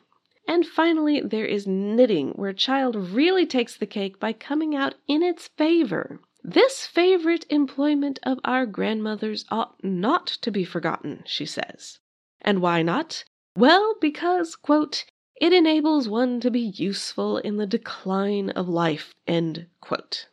And 0.47 0.65
finally, 0.65 1.19
there 1.21 1.45
is 1.45 1.67
knitting, 1.67 2.29
where 2.31 2.51
a 2.51 2.53
child 2.53 2.95
really 2.95 3.45
takes 3.45 3.75
the 3.75 3.87
cake 3.87 4.19
by 4.19 4.31
coming 4.31 4.75
out 4.75 4.95
in 5.07 5.23
its 5.23 5.47
favor. 5.47 6.19
This 6.43 6.85
favorite 6.85 7.45
employment 7.49 8.19
of 8.23 8.39
our 8.45 8.65
grandmothers 8.67 9.45
ought 9.49 9.83
not 9.83 10.27
to 10.27 10.51
be 10.51 10.63
forgotten, 10.63 11.23
she 11.25 11.45
says. 11.45 11.99
And 12.41 12.61
why 12.61 12.83
not? 12.83 13.23
Well, 13.57 13.95
because, 13.99 14.55
quote, 14.55 15.05
it 15.41 15.51
enables 15.51 16.07
one 16.07 16.39
to 16.41 16.51
be 16.51 16.61
useful 16.61 17.39
in 17.39 17.57
the 17.57 17.65
decline 17.65 18.51
of 18.51 18.69
life, 18.69 19.13
end 19.27 19.65
quote. 19.81 20.27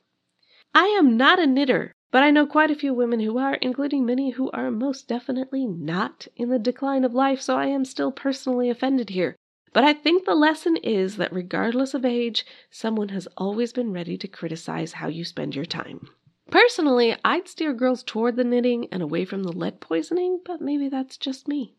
I 0.75 0.87
am 0.98 1.16
not 1.16 1.40
a 1.40 1.46
knitter, 1.46 1.94
But 2.12 2.22
I 2.22 2.31
know 2.31 2.46
quite 2.46 2.70
a 2.70 2.77
few 2.77 2.92
women 2.92 3.20
who 3.20 3.38
are, 3.38 3.55
including 3.55 4.05
many 4.05 4.31
who 4.31 4.51
are 4.51 4.70
most 4.70 5.09
definitely 5.09 5.66
not 5.66 6.29
in 6.37 6.51
the 6.51 6.59
decline 6.59 7.05
of 7.05 7.14
life, 7.14 7.40
so 7.40 7.57
I 7.57 7.66
am 7.66 7.87
still 7.87 8.12
personally 8.12 8.68
offended 8.68 9.11
here. 9.11 9.35
But 9.72 9.85
I 9.85 9.94
think 9.94 10.27
the 10.27 10.35
lesson 10.35 10.77
is 10.77 11.16
that 11.16 11.33
regardless 11.33 11.94
of 11.94 12.05
age, 12.05 12.44
someone 12.70 13.09
has 13.09 13.27
always 13.38 13.72
been 13.72 13.92
ready 13.92 14.18
to 14.18 14.29
criticize 14.29 14.92
how 14.92 15.09
you 15.09 15.25
spend 15.25 15.57
your 15.57 15.64
time. 15.64 16.11
Personally, 16.51 17.16
I'd 17.25 17.48
steer 17.48 17.72
girls 17.72 18.03
toward 18.03 18.37
the 18.37 18.44
knitting 18.44 18.88
and 18.92 19.03
away 19.03 19.25
from 19.25 19.42
the 19.42 19.53
lead 19.53 19.81
poisoning, 19.81 20.40
but 20.44 20.61
maybe 20.61 20.90
that's 20.90 21.16
just 21.16 21.48
me. 21.48 21.77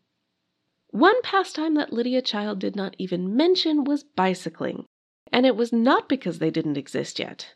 One 0.90 1.22
pastime 1.22 1.74
that 1.74 1.92
Lydia 1.92 2.22
Child 2.22 2.58
did 2.58 2.74
not 2.74 2.96
even 2.98 3.36
mention 3.36 3.84
was 3.84 4.02
bicycling, 4.02 4.86
and 5.30 5.46
it 5.46 5.54
was 5.54 5.72
not 5.72 6.08
because 6.08 6.40
they 6.40 6.50
didn't 6.50 6.76
exist 6.76 7.20
yet. 7.20 7.54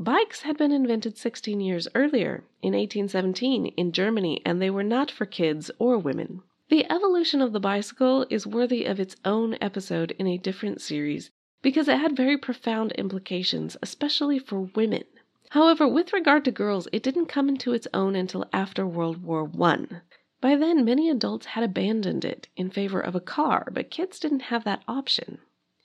Bikes 0.00 0.42
had 0.42 0.56
been 0.56 0.70
invented 0.70 1.18
16 1.18 1.60
years 1.60 1.88
earlier, 1.92 2.44
in 2.62 2.72
1817, 2.72 3.66
in 3.66 3.90
Germany, 3.90 4.40
and 4.46 4.62
they 4.62 4.70
were 4.70 4.84
not 4.84 5.10
for 5.10 5.26
kids 5.26 5.72
or 5.80 5.98
women. 5.98 6.42
The 6.68 6.88
evolution 6.88 7.42
of 7.42 7.52
the 7.52 7.58
bicycle 7.58 8.24
is 8.30 8.46
worthy 8.46 8.84
of 8.84 9.00
its 9.00 9.16
own 9.24 9.58
episode 9.60 10.12
in 10.12 10.28
a 10.28 10.38
different 10.38 10.80
series 10.80 11.32
because 11.62 11.88
it 11.88 11.98
had 11.98 12.16
very 12.16 12.38
profound 12.38 12.92
implications, 12.92 13.76
especially 13.82 14.38
for 14.38 14.70
women. 14.76 15.02
However, 15.50 15.88
with 15.88 16.12
regard 16.12 16.44
to 16.44 16.52
girls, 16.52 16.86
it 16.92 17.02
didn't 17.02 17.26
come 17.26 17.48
into 17.48 17.72
its 17.72 17.88
own 17.92 18.14
until 18.14 18.46
after 18.52 18.86
World 18.86 19.24
War 19.24 19.50
I. 19.60 19.86
By 20.40 20.54
then, 20.54 20.84
many 20.84 21.10
adults 21.10 21.46
had 21.46 21.64
abandoned 21.64 22.24
it 22.24 22.46
in 22.56 22.70
favor 22.70 23.00
of 23.00 23.16
a 23.16 23.20
car, 23.20 23.68
but 23.72 23.90
kids 23.90 24.20
didn't 24.20 24.42
have 24.42 24.62
that 24.62 24.84
option. 24.86 25.38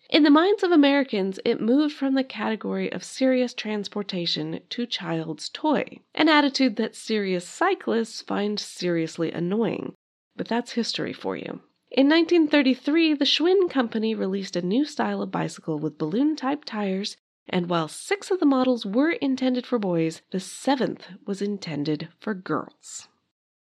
In 0.10 0.24
the 0.24 0.30
minds 0.30 0.63
of 0.63 0.72
Americans, 0.72 1.39
it 1.46 1.62
moved 1.62 1.96
from 1.96 2.13
the 2.13 2.26
category 2.26 2.92
of 2.92 3.04
serious 3.04 3.54
transportation 3.54 4.60
to 4.70 4.86
child's 4.86 5.48
toy, 5.48 6.00
an 6.13 6.28
attitude 6.28 6.76
that 6.76 6.96
serious 6.96 7.48
cyclists 7.48 8.22
find 8.22 8.60
seriously 8.60 9.32
annoying. 9.32 9.96
But 10.36 10.50
that's 10.50 10.74
history 10.74 11.13
for 11.13 11.38
you. 11.38 11.62
In 11.89 12.10
1933, 12.10 13.13
the 13.13 13.26
Schwinn 13.26 13.70
Company 13.70 14.13
released 14.13 14.56
a 14.56 14.62
new 14.62 14.84
style 14.84 15.22
of 15.22 15.32
bicycle 15.32 15.80
with 15.80 15.98
balloon 15.98 16.36
type 16.36 16.66
tires, 16.66 17.16
and 17.48 17.70
while 17.70 17.88
six 17.88 18.30
of 18.30 18.39
the 18.39 18.46
models 18.46 18.86
were 18.86 19.12
intended 19.12 19.66
for 19.66 19.80
boys, 19.80 20.22
the 20.32 20.39
seventh 20.39 21.08
was 21.26 21.42
intended 21.42 22.10
for 22.20 22.34
girls. 22.34 23.08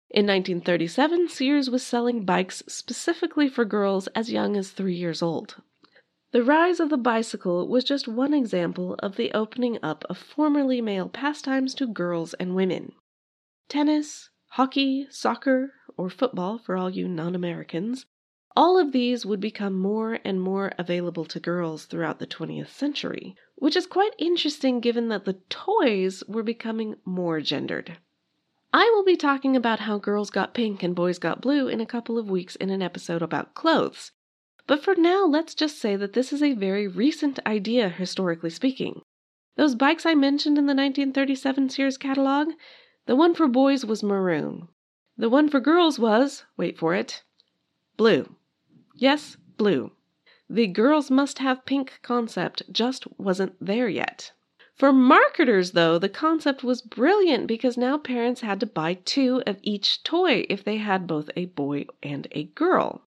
In 0.08 0.26
1937, 0.26 1.28
Sears 1.28 1.68
was 1.68 1.82
selling 1.82 2.24
bikes 2.24 2.62
specifically 2.66 3.48
for 3.48 3.64
girls 3.64 4.06
as 4.08 4.32
young 4.32 4.56
as 4.56 4.70
three 4.70 4.94
years 4.94 5.20
old. 5.20 5.56
The 6.36 6.44
rise 6.44 6.80
of 6.80 6.90
the 6.90 6.98
bicycle 6.98 7.66
was 7.66 7.82
just 7.82 8.06
one 8.06 8.34
example 8.34 8.92
of 8.96 9.16
the 9.16 9.32
opening 9.32 9.78
up 9.82 10.04
of 10.10 10.18
formerly 10.18 10.82
male 10.82 11.08
pastimes 11.08 11.74
to 11.76 11.86
girls 11.86 12.34
and 12.34 12.54
women. 12.54 12.92
Tennis, 13.70 14.28
hockey, 14.48 15.06
soccer, 15.08 15.72
or 15.96 16.10
football 16.10 16.58
for 16.58 16.76
all 16.76 16.90
you 16.90 17.08
non 17.08 17.34
Americans, 17.34 18.04
all 18.54 18.76
of 18.78 18.92
these 18.92 19.24
would 19.24 19.40
become 19.40 19.78
more 19.78 20.18
and 20.26 20.42
more 20.42 20.72
available 20.76 21.24
to 21.24 21.40
girls 21.40 21.86
throughout 21.86 22.18
the 22.18 22.26
20th 22.26 22.68
century, 22.68 23.34
which 23.54 23.74
is 23.74 23.86
quite 23.86 24.12
interesting 24.18 24.80
given 24.80 25.08
that 25.08 25.24
the 25.24 25.40
toys 25.48 26.22
were 26.28 26.42
becoming 26.42 26.96
more 27.06 27.40
gendered. 27.40 27.96
I 28.74 28.92
will 28.94 29.06
be 29.06 29.16
talking 29.16 29.56
about 29.56 29.80
how 29.80 29.96
girls 29.96 30.28
got 30.28 30.52
pink 30.52 30.82
and 30.82 30.94
boys 30.94 31.18
got 31.18 31.40
blue 31.40 31.66
in 31.66 31.80
a 31.80 31.86
couple 31.86 32.18
of 32.18 32.28
weeks 32.28 32.56
in 32.56 32.68
an 32.68 32.82
episode 32.82 33.22
about 33.22 33.54
clothes, 33.54 34.12
but 34.66 34.82
for 34.82 34.94
now, 34.96 35.24
let's 35.24 35.54
just 35.54 35.78
say 35.78 35.94
that 35.96 36.12
this 36.12 36.32
is 36.32 36.42
a 36.42 36.52
very 36.52 36.88
recent 36.88 37.38
idea, 37.46 37.88
historically 37.88 38.50
speaking. 38.50 39.02
Those 39.56 39.74
bikes 39.74 40.04
I 40.04 40.14
mentioned 40.14 40.58
in 40.58 40.66
the 40.66 40.74
1937 40.74 41.70
Sears 41.70 41.96
catalog, 41.96 42.48
the 43.06 43.16
one 43.16 43.34
for 43.34 43.46
boys 43.46 43.84
was 43.84 44.02
maroon. 44.02 44.68
The 45.16 45.30
one 45.30 45.48
for 45.48 45.60
girls 45.60 45.98
was, 45.98 46.44
wait 46.56 46.76
for 46.76 46.94
it, 46.94 47.22
blue. 47.96 48.34
Yes, 48.94 49.36
blue. 49.56 49.92
The 50.50 50.66
girls 50.66 51.10
must 51.10 51.38
have 51.38 51.64
pink 51.64 52.00
concept 52.02 52.62
just 52.70 53.06
wasn't 53.18 53.56
there 53.60 53.88
yet. 53.88 54.32
For 54.74 54.92
marketers, 54.92 55.72
though, 55.72 55.98
the 55.98 56.10
concept 56.10 56.62
was 56.62 56.82
brilliant 56.82 57.46
because 57.46 57.78
now 57.78 57.96
parents 57.96 58.42
had 58.42 58.60
to 58.60 58.66
buy 58.66 58.94
two 58.94 59.42
of 59.46 59.58
each 59.62 60.02
toy 60.02 60.44
if 60.50 60.62
they 60.62 60.76
had 60.76 61.06
both 61.06 61.30
a 61.34 61.46
boy 61.46 61.86
and 62.02 62.26
a 62.32 62.44
girl. 62.44 63.05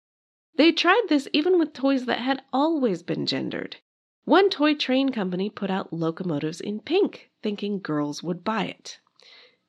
They 0.57 0.71
tried 0.71 1.05
this 1.09 1.29
even 1.33 1.59
with 1.59 1.73
toys 1.73 2.05
that 2.05 2.19
had 2.19 2.43
always 2.53 3.03
been 3.03 3.25
gendered. 3.25 3.77
One 4.25 4.51
toy 4.51 4.75
train 4.75 5.09
company 5.09 5.49
put 5.49 5.71
out 5.71 5.93
locomotives 5.93 6.61
in 6.61 6.81
pink, 6.81 7.31
thinking 7.43 7.81
girls 7.81 8.23
would 8.23 8.45
buy 8.45 8.67
it. 8.67 8.99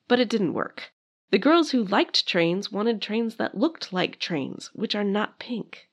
But 0.07 0.19
it 0.19 0.29
didn't 0.29 0.53
work. 0.53 0.91
The 1.31 1.39
girls 1.39 1.71
who 1.71 1.83
liked 1.83 2.27
trains 2.27 2.71
wanted 2.71 3.01
trains 3.01 3.37
that 3.37 3.57
looked 3.57 3.93
like 3.93 4.19
trains, 4.19 4.69
which 4.73 4.93
are 4.93 5.03
not 5.03 5.39
pink. 5.39 5.89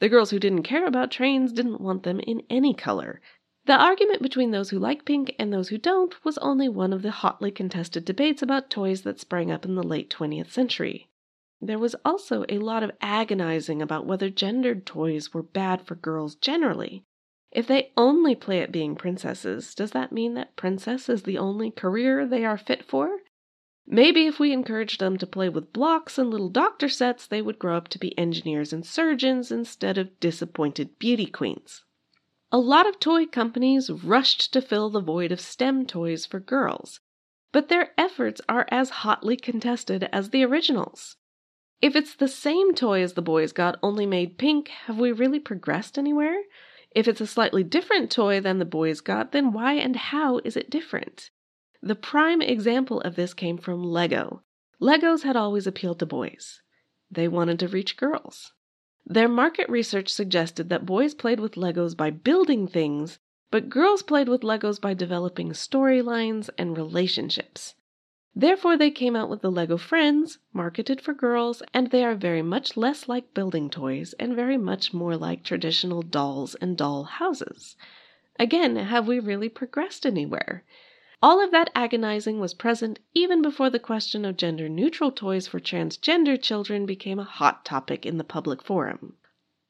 The 0.00 0.08
girls 0.08 0.30
who 0.30 0.40
didn't 0.40 0.64
care 0.64 0.86
about 0.86 1.12
trains 1.12 1.52
didn't 1.52 1.80
want 1.80 2.02
them 2.02 2.18
in 2.18 2.42
any 2.50 2.74
color. 2.74 3.20
The 3.66 3.74
argument 3.74 4.22
between 4.22 4.50
those 4.50 4.70
who 4.70 4.78
like 4.80 5.04
pink 5.04 5.36
and 5.38 5.52
those 5.52 5.68
who 5.68 5.78
don't 5.78 6.24
was 6.24 6.38
only 6.38 6.68
one 6.68 6.92
of 6.92 7.02
the 7.02 7.12
hotly 7.12 7.52
contested 7.52 8.04
debates 8.04 8.42
about 8.42 8.70
toys 8.70 9.02
that 9.02 9.20
sprang 9.20 9.52
up 9.52 9.64
in 9.64 9.76
the 9.76 9.84
late 9.84 10.10
20th 10.10 10.50
century. 10.50 11.08
There 11.64 11.78
was 11.78 11.94
also 12.04 12.44
a 12.48 12.58
lot 12.58 12.82
of 12.82 12.90
agonizing 13.00 13.80
about 13.80 14.04
whether 14.04 14.28
gendered 14.28 14.84
toys 14.84 15.32
were 15.32 15.44
bad 15.44 15.86
for 15.86 15.94
girls 15.94 16.34
generally. 16.34 17.04
If 17.52 17.68
they 17.68 17.92
only 17.96 18.34
play 18.34 18.62
at 18.62 18.72
being 18.72 18.96
princesses, 18.96 19.72
does 19.72 19.92
that 19.92 20.10
mean 20.10 20.34
that 20.34 20.56
princess 20.56 21.08
is 21.08 21.22
the 21.22 21.38
only 21.38 21.70
career 21.70 22.26
they 22.26 22.44
are 22.44 22.58
fit 22.58 22.84
for? 22.84 23.20
Maybe 23.86 24.26
if 24.26 24.40
we 24.40 24.52
encouraged 24.52 24.98
them 24.98 25.16
to 25.18 25.26
play 25.26 25.48
with 25.48 25.72
blocks 25.72 26.18
and 26.18 26.30
little 26.30 26.48
doctor 26.48 26.88
sets, 26.88 27.28
they 27.28 27.40
would 27.40 27.60
grow 27.60 27.76
up 27.76 27.86
to 27.88 27.98
be 27.98 28.18
engineers 28.18 28.72
and 28.72 28.84
surgeons 28.84 29.52
instead 29.52 29.98
of 29.98 30.18
disappointed 30.18 30.98
beauty 30.98 31.26
queens. 31.26 31.84
A 32.50 32.58
lot 32.58 32.88
of 32.88 32.98
toy 32.98 33.24
companies 33.24 33.88
rushed 33.88 34.52
to 34.52 34.60
fill 34.60 34.90
the 34.90 35.00
void 35.00 35.30
of 35.30 35.40
STEM 35.40 35.86
toys 35.86 36.26
for 36.26 36.40
girls, 36.40 36.98
but 37.52 37.68
their 37.68 37.92
efforts 37.96 38.40
are 38.48 38.66
as 38.68 38.90
hotly 38.90 39.36
contested 39.36 40.08
as 40.12 40.30
the 40.30 40.42
originals. 40.42 41.16
If 41.82 41.96
it's 41.96 42.14
the 42.14 42.28
same 42.28 42.74
toy 42.74 43.02
as 43.02 43.14
the 43.14 43.22
boys 43.22 43.50
got, 43.50 43.76
only 43.82 44.06
made 44.06 44.38
pink, 44.38 44.68
have 44.86 44.98
we 44.98 45.10
really 45.10 45.40
progressed 45.40 45.98
anywhere? 45.98 46.42
If 46.94 47.08
it's 47.08 47.20
a 47.20 47.26
slightly 47.26 47.64
different 47.64 48.08
toy 48.08 48.40
than 48.40 48.60
the 48.60 48.64
boys 48.64 49.00
got, 49.00 49.32
then 49.32 49.52
why 49.52 49.72
and 49.72 49.96
how 49.96 50.38
is 50.44 50.56
it 50.56 50.70
different? 50.70 51.30
The 51.82 51.96
prime 51.96 52.40
example 52.40 53.00
of 53.00 53.16
this 53.16 53.34
came 53.34 53.58
from 53.58 53.82
Lego. 53.82 54.44
Legos 54.80 55.24
had 55.24 55.34
always 55.34 55.66
appealed 55.66 55.98
to 55.98 56.06
boys. 56.06 56.62
They 57.10 57.26
wanted 57.26 57.58
to 57.58 57.68
reach 57.68 57.96
girls. 57.96 58.52
Their 59.04 59.28
market 59.28 59.68
research 59.68 60.08
suggested 60.08 60.68
that 60.68 60.86
boys 60.86 61.14
played 61.14 61.40
with 61.40 61.56
Legos 61.56 61.96
by 61.96 62.10
building 62.10 62.68
things, 62.68 63.18
but 63.50 63.68
girls 63.68 64.04
played 64.04 64.28
with 64.28 64.42
Legos 64.42 64.80
by 64.80 64.94
developing 64.94 65.50
storylines 65.50 66.48
and 66.56 66.76
relationships. 66.76 67.74
Therefore, 68.34 68.78
they 68.78 68.90
came 68.90 69.14
out 69.14 69.28
with 69.28 69.42
the 69.42 69.50
Lego 69.50 69.76
Friends, 69.76 70.38
marketed 70.54 71.00
for 71.00 71.12
girls, 71.12 71.62
and 71.74 71.90
they 71.90 72.02
are 72.02 72.14
very 72.14 72.40
much 72.40 72.76
less 72.76 73.06
like 73.06 73.34
building 73.34 73.68
toys 73.68 74.14
and 74.14 74.34
very 74.34 74.56
much 74.56 74.94
more 74.94 75.16
like 75.16 75.44
traditional 75.44 76.00
dolls 76.00 76.54
and 76.54 76.76
doll 76.76 77.04
houses. 77.04 77.76
Again, 78.38 78.76
have 78.76 79.06
we 79.06 79.20
really 79.20 79.50
progressed 79.50 80.06
anywhere? 80.06 80.64
All 81.22 81.44
of 81.44 81.50
that 81.50 81.70
agonizing 81.74 82.40
was 82.40 82.54
present 82.54 82.98
even 83.14 83.42
before 83.42 83.68
the 83.68 83.78
question 83.78 84.24
of 84.24 84.38
gender 84.38 84.68
neutral 84.68 85.12
toys 85.12 85.46
for 85.46 85.60
transgender 85.60 86.40
children 86.40 86.86
became 86.86 87.18
a 87.18 87.24
hot 87.24 87.64
topic 87.64 88.06
in 88.06 88.16
the 88.16 88.24
public 88.24 88.62
forum. 88.62 89.16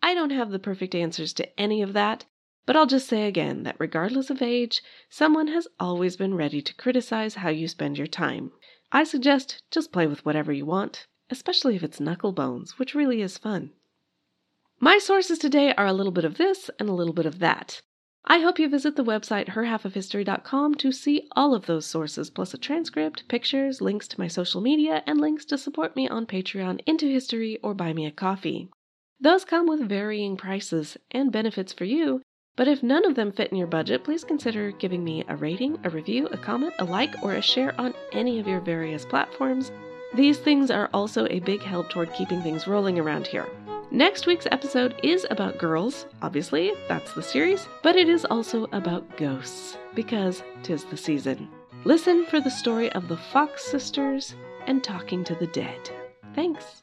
I 0.02 0.14
don't 0.14 0.30
have 0.30 0.50
the 0.50 0.58
perfect 0.58 0.94
answers 0.94 1.32
to 1.34 1.60
any 1.60 1.82
of 1.82 1.92
that, 1.94 2.24
but 2.64 2.76
I'll 2.76 2.86
just 2.86 3.08
say 3.08 3.26
again 3.26 3.64
that 3.64 3.76
regardless 3.78 4.30
of 4.30 4.40
age, 4.40 4.82
someone 5.10 5.48
has 5.48 5.66
always 5.80 6.16
been 6.16 6.34
ready 6.34 6.62
to 6.62 6.74
criticize 6.74 7.36
how 7.36 7.48
you 7.48 7.66
spend 7.66 7.98
your 7.98 8.06
time. 8.06 8.52
I 8.92 9.04
suggest 9.04 9.62
just 9.70 9.92
play 9.92 10.06
with 10.06 10.24
whatever 10.24 10.52
you 10.52 10.66
want, 10.66 11.06
especially 11.30 11.76
if 11.76 11.82
it's 11.82 12.00
knuckle 12.00 12.32
bones, 12.32 12.78
which 12.78 12.94
really 12.94 13.22
is 13.22 13.38
fun. 13.38 13.72
My 14.78 14.98
sources 14.98 15.38
today 15.38 15.72
are 15.74 15.86
a 15.86 15.92
little 15.92 16.12
bit 16.12 16.24
of 16.24 16.36
this 16.38 16.70
and 16.78 16.88
a 16.88 16.92
little 16.92 17.14
bit 17.14 17.26
of 17.26 17.38
that. 17.38 17.80
I 18.24 18.38
hope 18.38 18.58
you 18.58 18.68
visit 18.68 18.94
the 18.94 19.04
website 19.04 19.48
herhalfofhistory.com 19.48 20.76
to 20.76 20.92
see 20.92 21.28
all 21.32 21.54
of 21.54 21.66
those 21.66 21.86
sources, 21.86 22.30
plus 22.30 22.54
a 22.54 22.58
transcript, 22.58 23.26
pictures, 23.26 23.80
links 23.80 24.06
to 24.08 24.20
my 24.20 24.28
social 24.28 24.60
media, 24.60 25.02
and 25.06 25.20
links 25.20 25.44
to 25.46 25.58
support 25.58 25.96
me 25.96 26.08
on 26.08 26.26
Patreon, 26.26 26.80
Into 26.86 27.08
History, 27.08 27.58
or 27.62 27.74
Buy 27.74 27.92
Me 27.92 28.06
a 28.06 28.12
Coffee. 28.12 28.68
Those 29.20 29.44
come 29.44 29.66
with 29.66 29.88
varying 29.88 30.36
prices 30.36 30.96
and 31.10 31.32
benefits 31.32 31.72
for 31.72 31.84
you, 31.84 32.22
but 32.56 32.68
if 32.68 32.82
none 32.82 33.04
of 33.04 33.14
them 33.14 33.32
fit 33.32 33.50
in 33.50 33.56
your 33.56 33.66
budget, 33.66 34.04
please 34.04 34.24
consider 34.24 34.70
giving 34.72 35.02
me 35.02 35.24
a 35.28 35.36
rating, 35.36 35.78
a 35.84 35.90
review, 35.90 36.26
a 36.32 36.36
comment, 36.36 36.74
a 36.78 36.84
like, 36.84 37.14
or 37.22 37.34
a 37.34 37.42
share 37.42 37.74
on 37.80 37.94
any 38.12 38.38
of 38.38 38.46
your 38.46 38.60
various 38.60 39.04
platforms. 39.04 39.72
These 40.14 40.38
things 40.38 40.70
are 40.70 40.90
also 40.92 41.26
a 41.30 41.40
big 41.40 41.62
help 41.62 41.88
toward 41.88 42.12
keeping 42.12 42.42
things 42.42 42.66
rolling 42.66 42.98
around 42.98 43.26
here. 43.26 43.48
Next 43.90 44.26
week's 44.26 44.46
episode 44.50 44.94
is 45.02 45.26
about 45.30 45.58
girls, 45.58 46.06
obviously, 46.22 46.72
that's 46.88 47.12
the 47.12 47.22
series, 47.22 47.68
but 47.82 47.96
it 47.96 48.08
is 48.08 48.24
also 48.24 48.64
about 48.72 49.16
ghosts, 49.16 49.76
because 49.94 50.42
tis 50.62 50.84
the 50.84 50.96
season. 50.96 51.48
Listen 51.84 52.24
for 52.26 52.40
the 52.40 52.50
story 52.50 52.90
of 52.92 53.08
the 53.08 53.16
Fox 53.16 53.64
sisters 53.64 54.34
and 54.66 54.84
talking 54.84 55.24
to 55.24 55.34
the 55.34 55.46
dead. 55.48 55.90
Thanks. 56.34 56.82